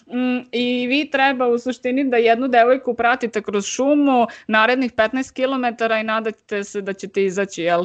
[0.07, 5.85] Mm, I vi treba u suštini da jednu devojku pratite kroz šumu narednih 15 km
[6.01, 7.85] i nadate se da ćete izaći jel,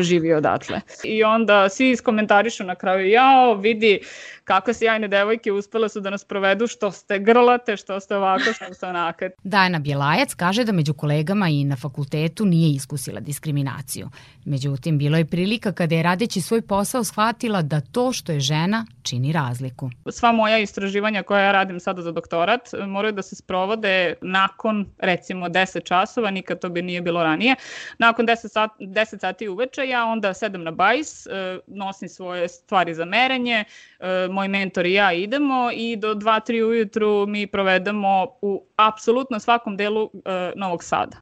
[0.00, 0.80] živi odatle.
[1.04, 4.00] I onda svi iskomentarišu na kraju, jao, vidi,
[4.44, 8.74] kakve sjajne devojke uspele su da nas provedu, što ste grlate, što ste ovako, što
[8.74, 9.24] ste onako.
[9.44, 14.08] Dajana Bjelajac kaže da među kolegama i na fakultetu nije iskusila diskriminaciju.
[14.44, 18.86] Međutim, bilo je prilika kada je radeći svoj posao shvatila da to što je žena
[19.02, 19.90] čini razliku.
[20.10, 25.48] Sva moja istraživanja koja ja radim sada za doktorat moraju da se sprovode nakon recimo
[25.48, 27.56] 10 časova, nikad to bi nije bilo ranije.
[27.98, 32.94] Nakon 10, sat, 10 sati uveče ja onda sedem na bajs, e, nosim svoje stvari
[32.94, 33.64] za merenje,
[34.00, 39.76] e, moj mentor i ja idemo i do 2-3 ujutru mi provedemo u apsolutno svakom
[39.76, 41.16] delu e, Novog Sada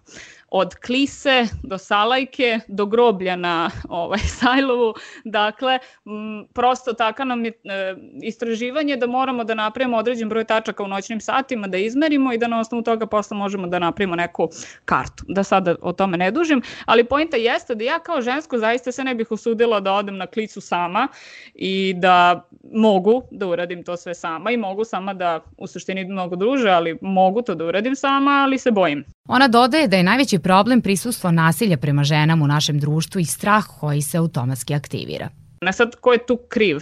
[0.51, 4.95] od Klise do Salajke do groblja na ovaj, Sajlovu.
[5.25, 10.83] Dakle, m, prosto taka nam je e, istraživanje da moramo da napravimo određen broj tačaka
[10.83, 14.49] u noćnim satima, da izmerimo i da na osnovu toga posle možemo da napravimo neku
[14.85, 15.25] kartu.
[15.29, 19.05] Da sada o tome ne dužim, ali pojenta jeste da ja kao žensko zaista se
[19.05, 21.09] ne bih usudila da odem na klicu sama
[21.55, 26.37] i da mogu da uradim to sve sama i mogu sama da u suštini mnogo
[26.37, 29.05] druže, ali mogu to da uradim sama, ali se bojim.
[29.29, 33.65] Ona dodaje da je najveći problem prisustvo nasilja prema ženama u našem društvu i strah
[33.81, 35.29] koji se automatski aktivira.
[35.61, 36.81] Na sad, ko je tu kriv?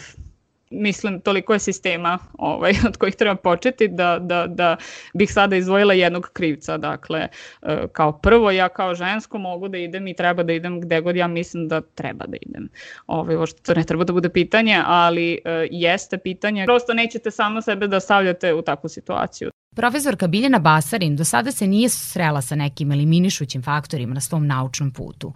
[0.71, 4.77] mislim, toliko je sistema ovaj, od kojih treba početi da, da, da
[5.15, 6.77] bih sada izdvojila jednog krivca.
[6.79, 7.29] Dakle,
[7.63, 11.17] e, kao prvo, ja kao žensko mogu da idem i treba da idem gde god
[11.17, 12.69] ja mislim da treba da idem.
[13.07, 16.65] Ovaj, ovo što to ne treba da bude pitanje, ali e, jeste pitanje.
[16.65, 19.51] Prosto nećete samo sebe da stavljate u takvu situaciju.
[19.77, 24.91] Profesorka Biljana Basarin do sada se nije srela sa nekim eliminišućim faktorima na svom naučnom
[24.91, 25.33] putu,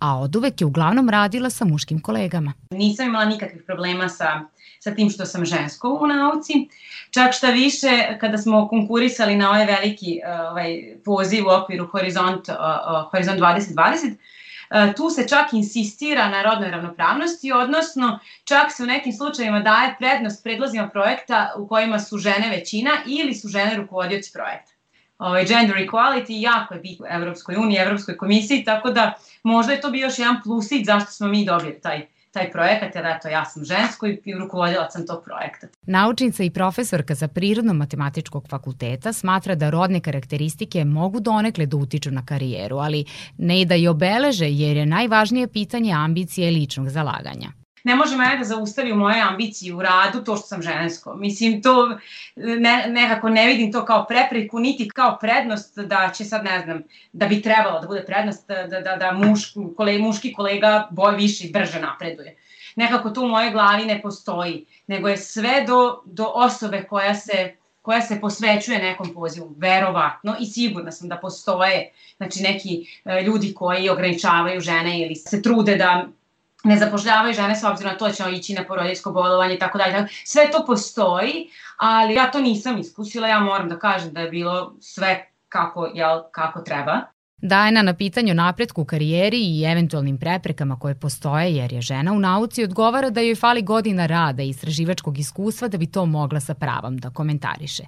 [0.00, 2.52] a od uvek je uglavnom radila sa muškim kolegama.
[2.70, 4.40] Nisam imala nikakvih problema sa,
[4.80, 6.52] sa tim što sam žensko u nauci.
[7.10, 10.20] Čak šta više, kada smo konkurisali na ovaj veliki
[10.50, 12.48] ovaj, poziv u okviru Horizont,
[13.10, 14.16] Horizont 2020, E,
[14.96, 20.42] tu se čak insistira na rodnoj ravnopravnosti, odnosno čak se u nekim slučajima daje prednost
[20.42, 24.72] predlozima projekta u kojima su žene većina ili su žene rukovodioci projekta.
[25.18, 29.12] Ovaj, gender equality jako je bitno Evropskoj uniji, Evropskoj komisiji, tako da
[29.42, 33.06] možda je to bio još jedan plusić zašto smo mi dobili taj taj projekat, jer
[33.06, 35.66] eto, ja sam žensko i rukovodila sam tog projekta.
[35.86, 42.26] Naučnica i profesorka za prirodno-matematičkog fakulteta smatra da rodne karakteristike mogu donekle da utiču na
[42.26, 43.04] karijeru, ali
[43.38, 48.16] ne i da je obeleže jer je najvažnije pitanje ambicije i ličnog zalaganja ne može
[48.16, 51.14] mene da zaustavi u moje ambicije u radu to što sam žensko.
[51.14, 51.98] Mislim, to
[52.36, 56.82] ne, nekako ne vidim to kao prepreku, niti kao prednost da će sad, ne znam,
[57.12, 61.46] da bi trebalo da bude prednost da, da, da muš, kolega, muški kolega boj više
[61.46, 62.36] i brže napreduje.
[62.76, 67.56] Nekako to u mojoj glavi ne postoji, nego je sve do, do osobe koja se
[67.84, 73.54] koja se posvećuje nekom pozivu, verovatno i sigurna sam da postoje znači neki e, ljudi
[73.54, 76.08] koji ograničavaju žene ili se trude da
[76.64, 79.78] ne zapošljavaju žene s obzirom na to da će ići na porodiljsko bolovanje i tako
[79.78, 80.06] dalje.
[80.24, 84.74] Sve to postoji, ali ja to nisam iskusila, ja moram da kažem da je bilo
[84.80, 87.00] sve kako, jel, kako treba.
[87.42, 92.18] Dajna na pitanju napretku u karijeri i eventualnim preprekama koje postoje jer je žena u
[92.18, 96.54] nauci odgovara da joj fali godina rada i istraživačkog iskustva da bi to mogla sa
[96.54, 97.82] pravom da komentariše.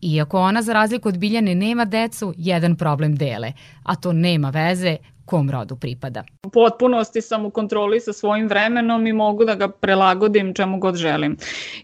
[0.00, 3.52] Iako ona za razliku od Biljane nema decu, jedan problem dele,
[3.82, 4.96] a to nema veze
[5.30, 6.24] kom rodu pripada.
[6.46, 10.96] U potpunosti sam u kontroli sa svojim vremenom i mogu da ga prelagodim čemu god
[10.96, 11.36] želim.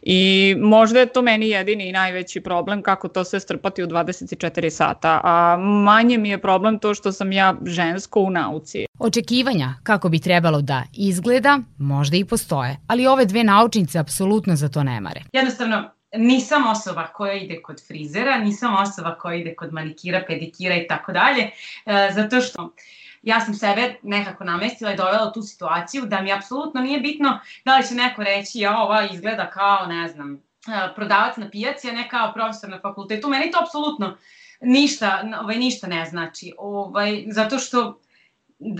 [0.02, 4.70] I možda je to meni jedini i najveći problem kako to sve strpati u 24
[4.70, 8.86] sata, a manje mi je problem to što sam ja žensko u nauci.
[8.98, 14.68] Očekivanja kako bi trebalo da izgleda možda i postoje, ali ove dve naučnice apsolutno za
[14.68, 15.22] to ne mare.
[15.32, 20.86] Jednostavno, nisam osoba koja ide kod frizera, nisam osoba koja ide kod manikira, pedikira i
[20.86, 21.50] tako dalje,
[21.86, 22.72] e, zato što
[23.26, 27.40] ja sam sebe nekako namestila i dovela u tu situaciju da mi apsolutno nije bitno
[27.64, 30.42] da li će neko reći ja ova izgleda kao, ne znam,
[30.94, 33.28] prodavac na pijaci, a ne kao profesor na fakultetu.
[33.28, 34.16] Meni to apsolutno
[34.60, 36.52] ništa, ovaj, ništa ne znači.
[36.58, 38.00] Ovaj, zato što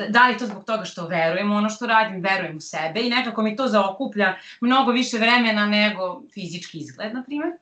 [0.09, 3.43] da li to zbog toga što verujem ono što radim, verujem u sebe i nekako
[3.43, 7.53] mi to zaokuplja mnogo više vremena nego fizički izgled, na primjer.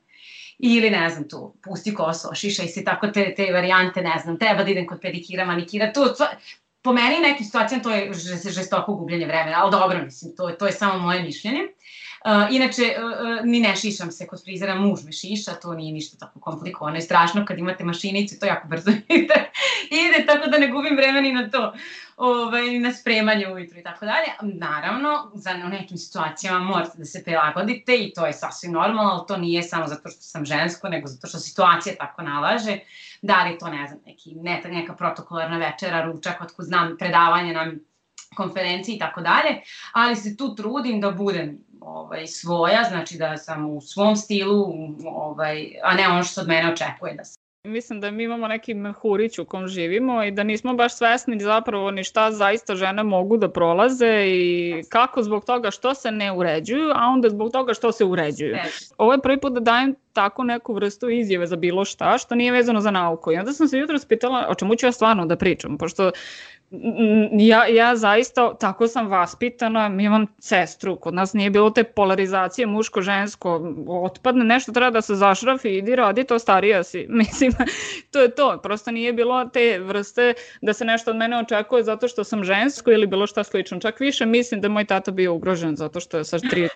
[0.59, 4.63] Ili, ne znam, tu, pusti koso, šišaj se, tako te, te varijante, ne znam, treba
[4.63, 6.15] da idem kod pedikira, manikira, to,
[6.85, 8.13] po meni nekim situacijama to je
[8.49, 11.61] žestoko gubljenje vremena, ali dobro, mislim, to, to je samo moje mišljenje.
[12.25, 15.93] Uh, inače, uh, uh, ni ne šišam se kod frizera, muž me šiša, to nije
[15.93, 19.51] ništa tako komplikovano i strašno kad imate mašinicu, to jako brzo ide,
[19.91, 21.73] ide tako da ne gubim vremena na to,
[22.17, 24.53] ovaj, na spremanje ujutru i tako dalje.
[24.53, 29.37] Naravno, za nekim situacijama morate da se prilagodite i to je sasvim normalno, ali to
[29.37, 32.79] nije samo zato što sam žensko, nego zato što situacija tako nalaže.
[33.21, 37.79] Da li to, ne znam, neki, ne, neka protokolarna večera, ručak, otko znam, predavanje nam
[38.35, 39.61] konferenciji i tako dalje,
[39.93, 44.73] ali se tu trudim da budem ovaj, svoja, znači da sam u svom stilu,
[45.05, 47.23] ovaj, a ne ono što od mene očekuje da
[47.65, 51.91] Mislim da mi imamo neki mehurić u kom živimo i da nismo baš svesni zapravo
[51.91, 56.89] ni šta zaista žene mogu da prolaze i kako zbog toga što se ne uređuju,
[56.95, 58.55] a onda zbog toga što se uređuju.
[58.97, 62.51] Ovo je prvi put da dajem tako neku vrstu izjave za bilo šta što nije
[62.51, 63.31] vezano za nauku.
[63.31, 66.11] I onda sam se jutro spitala o čemu ću ja stvarno da pričam, pošto
[67.31, 73.75] ja, ja zaista tako sam vaspitana, imam sestru, kod nas nije bilo te polarizacije muško-žensko,
[73.87, 77.51] otpadne nešto treba da se zašrafi, idi radi to starija si, mislim,
[78.11, 82.07] to je to, prosto nije bilo te vrste da se nešto od mene očekuje zato
[82.07, 85.75] što sam žensko ili bilo šta slično, čak više mislim da moj tata bio ugrožen
[85.75, 86.69] zato što je sa tri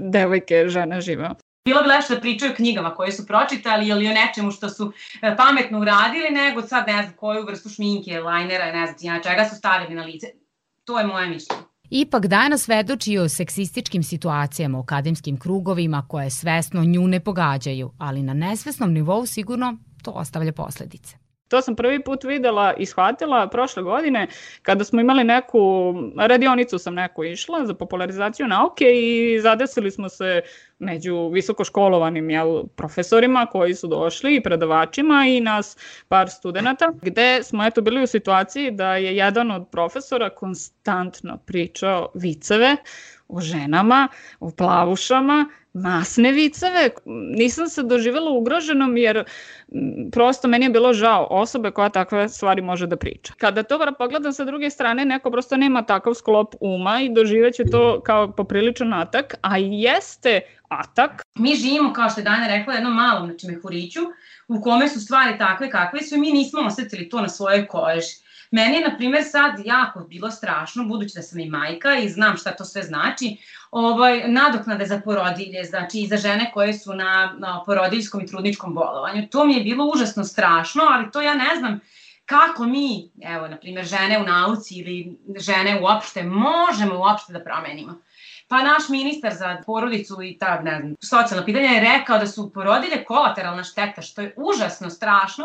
[0.00, 1.34] devojke žene živeo.
[1.64, 4.92] Bilo bi lepše da pričaju o knjigama koje su pročitali ili o nečemu što su
[5.22, 9.56] e, pametno uradili, nego sad ne znam koju vrstu šminke, lajnera, ne znam čega su
[9.56, 10.26] stavili na lice.
[10.84, 11.62] To je moje mišljenje.
[11.90, 18.22] Ipak danas svedoči o seksističkim situacijama u akademskim krugovima koje svesno nju ne pogađaju, ali
[18.22, 21.23] na nesvesnom nivou sigurno to ostavlja posledice.
[21.48, 24.26] To sam prvi put videla i shvatila prošle godine
[24.62, 30.42] kada smo imali neku, radionicu sam neku išla za popularizaciju nauke i zadesili smo se
[30.78, 35.76] među visokoškolovanim jel, profesorima koji su došli i predavačima i nas
[36.08, 42.08] par studenta, gde smo eto bili u situaciji da je jedan od profesora konstantno pričao
[42.14, 42.76] viceve
[43.28, 44.08] o ženama,
[44.40, 46.90] o plavušama, masne viceve.
[47.36, 49.24] Nisam se doživjela ugroženom jer
[50.12, 53.32] prosto meni je bilo žao osobe koja takve stvari može da priča.
[53.38, 58.00] Kada to pogledam sa druge strane, neko prosto nema takav sklop uma i doživeće to
[58.00, 61.22] kao popriličan atak, a jeste atak.
[61.38, 64.00] Mi živimo, kao što je Dana rekla, jednom malom znači, mehuriću
[64.48, 68.23] u kome su stvari takve kakve su i mi nismo osetili to na svojoj koži.
[68.54, 72.36] Meni je, na primjer, sad jako bilo strašno, budući da sam i majka i znam
[72.36, 73.36] šta to sve znači,
[73.70, 78.74] ovaj, nadoknade za porodilje, znači i za žene koje su na, na porodiljskom i trudničkom
[78.74, 79.28] bolovanju.
[79.30, 81.80] To mi je bilo užasno strašno, ali to ja ne znam
[82.26, 88.00] kako mi, evo, na primjer, žene u nauci ili žene uopšte, možemo uopšte da promenimo.
[88.54, 92.52] Pa naš ministar za porodicu i ta, ne znam, socijalna pitanja je rekao da su
[92.52, 95.44] porodilje kolateralna šteta, što je užasno strašno,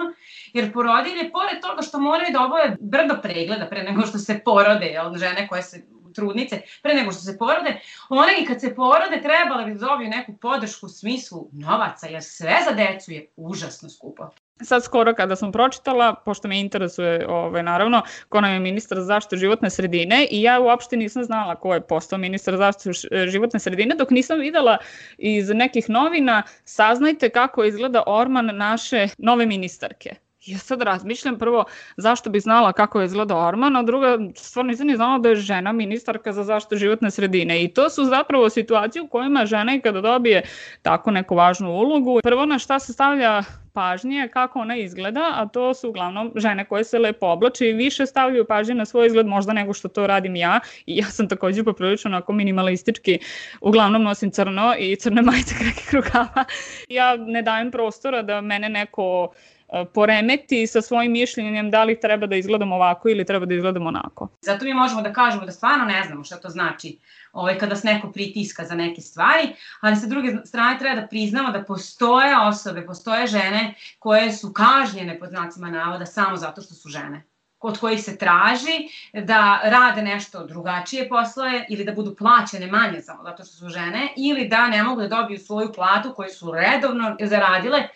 [0.54, 4.86] jer porodilje, pored toga što moraju da obave brdo pregleda pre nego što se porode,
[4.86, 5.86] jel, žene koje se
[6.16, 7.80] trudnice, pre nego što se porode,
[8.10, 12.24] one i kad se porode trebale bi da dobiju neku podršku u smislu novaca, jer
[12.24, 14.30] sve za decu je užasno skupo
[14.64, 19.04] sad skoro kada sam pročitala, pošto me interesuje ovaj, naravno ko nam je ministar za
[19.04, 22.92] zaštitu životne sredine i ja uopšte nisam znala ko je postao ministar za zaštitu
[23.28, 24.78] životne sredine, dok nisam videla
[25.18, 30.16] iz nekih novina, saznajte kako izgleda orman naše nove ministarke.
[30.50, 31.66] Ja sad razmišljam prvo
[31.98, 35.36] zašto bi znala kako je izgleda Orman, a druga stvarno nisam ni znala da je
[35.36, 37.64] žena ministarka za zaštitu životne sredine.
[37.64, 40.44] I to su zapravo situacije u kojima žena i kada dobije
[40.82, 43.44] tako neku važnu ulogu, prvo na šta se stavlja
[43.74, 48.06] pažnje kako ona izgleda, a to su uglavnom žene koje se lepo oblače i više
[48.06, 51.64] stavljaju pažnje na svoj izgled možda nego što to radim ja i ja sam takođe
[51.64, 53.20] poprilično onako minimalistički,
[53.62, 56.46] uglavnom nosim crno i crne majice krakih rukava.
[56.90, 59.59] Ja ne dajem prostora da mene neko E,
[59.94, 64.28] poremeti sa svojim mišljenjem da li treba da izgledamo ovako ili treba da izgledamo onako.
[64.42, 67.00] Zato mi možemo da kažemo da stvarno ne znamo šta to znači
[67.32, 69.50] ovaj, kada se neko pritiska za neke stvari,
[69.82, 75.20] ali sa druge strane treba da priznamo da postoje osobe, postoje žene koje su kažnjene
[75.20, 77.24] pod znacima navoda samo zato što su žene
[77.60, 83.24] od kojih se traži da rade nešto drugačije poslove ili da budu plaćene manje samo
[83.24, 87.18] zato što su žene ili da ne mogu da dobiju svoju platu koju su redovno
[87.22, 87.88] zaradile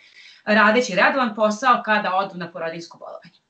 [0.45, 3.43] radeći redovan posao kada odu na porodiljsko bolovanje.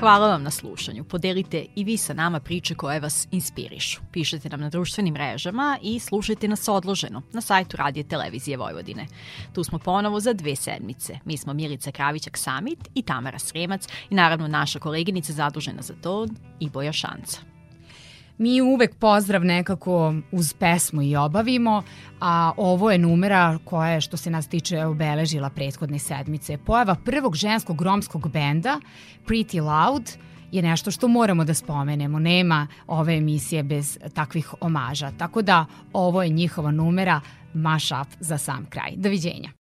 [0.00, 1.04] Hvala vam na slušanju.
[1.04, 4.00] Podelite i vi sa nama priče koje vas inspirišu.
[4.12, 9.06] Pišite nam na društvenim mrežama i slušajte nas odloženo na sajtu Radije Televizije Vojvodine.
[9.52, 11.18] Tu smo ponovo za dve sedmice.
[11.24, 16.26] Mi smo Milica Kravićak Samit i Tamara Sremac i naravno naša koleginica zadužena za to
[16.60, 17.55] i Boja Šanca.
[18.38, 21.82] Mi uvek pozdrav nekako uz pesmu i obavimo,
[22.20, 26.58] a ovo je numera koja je, što se nas tiče, obeležila prethodne sedmice.
[26.58, 28.80] Pojava prvog ženskog romskog benda,
[29.26, 30.10] Pretty Loud,
[30.52, 32.18] je nešto što moramo da spomenemo.
[32.18, 35.10] Nema ove emisije bez takvih omaža.
[35.18, 37.20] Tako da ovo je njihova numera
[37.54, 38.92] Mashup za sam kraj.
[38.96, 39.65] Doviđenja.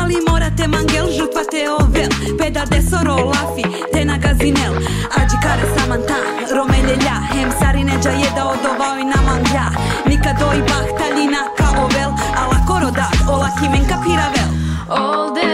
[0.00, 4.74] Ali morate mangel žrtva te ovel Peda desoro lafi te na gazinel.
[5.18, 6.18] Ađi kare samanta
[6.56, 9.66] romeljelja Hem sarineđa je da odovao i namangja
[10.06, 12.10] Nikad oj bahtaljina ka ovel
[12.42, 14.50] Ala korodat ola kimen kapiravel
[14.88, 15.53] All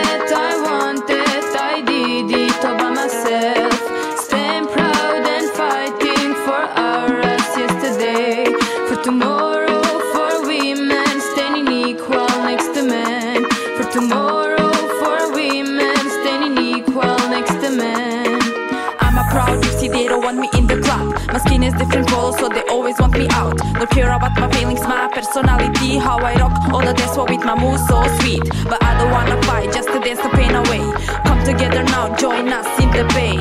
[22.91, 23.57] always want me out.
[23.78, 25.99] Don't care about my feelings, my personality.
[25.99, 28.43] How I rock all the dance with my moves so sweet.
[28.64, 30.82] But I don't wanna fight, just to dance the pain away.
[31.24, 33.41] Come together now, join us in the pain.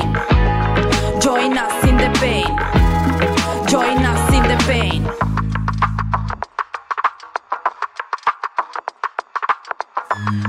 [1.20, 2.50] Join us in the pain.
[3.66, 5.02] Join us in the pain.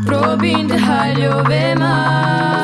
[0.06, 1.94] Probim da haljovema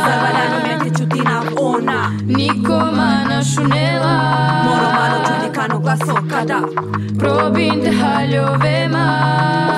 [0.06, 2.12] Zavaljano me ona.
[2.26, 4.18] Niko mana šunela
[4.64, 5.27] Moro malo
[5.68, 6.60] Само гласоката
[7.20, 9.06] Пробинте халјовема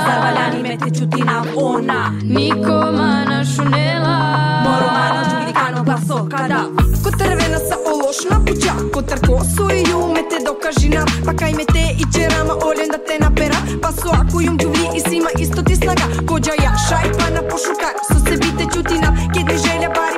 [0.05, 2.13] Заваляни ме те чути на она.
[2.23, 4.17] Никома на шунела
[4.63, 5.23] Мормано
[5.53, 5.83] када?
[5.83, 6.69] Гласоката
[7.03, 12.05] Котрвена са олошна пуча Котр косо и јуме те докажина Па кај ме те и
[12.13, 13.57] черама олен да те напера.
[13.81, 18.19] Па со ако јум джувли и сима исто ти слага Коджа ја шајпана пошукар Со
[18.29, 20.08] себите чутина Ке не желја бара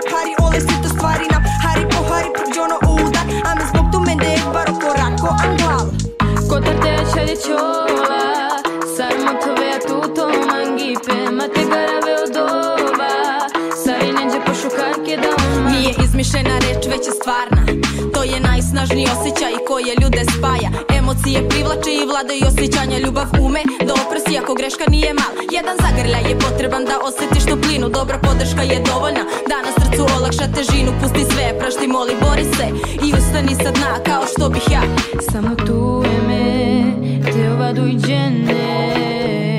[7.42, 8.50] te čali čola
[8.98, 11.32] Sarmo tove a tuto mangipe.
[11.32, 13.14] Ma te garave od ova
[13.84, 17.66] Sari neđe pošukarke da on Nije izmišljena reč, već je stvarna.
[18.14, 20.70] To je najsnažniji osjećaj koje ljude spaja.
[20.98, 22.98] Emocije privlače i vladaju osjećanja.
[22.98, 27.90] Ljubav ume da oprosi ako greška nije mal Jedan zagrljaj je potreban da osjetiš toplinu.
[27.90, 30.92] Dobra podrška je dovoljna da na srcu olakša težinu.
[31.02, 32.66] Pusti sve, prašti, moli, bori se
[33.06, 34.84] I ustani sa dna kao što bih ja.
[35.32, 36.91] Samo tu je me
[37.32, 39.51] Teu vado igiene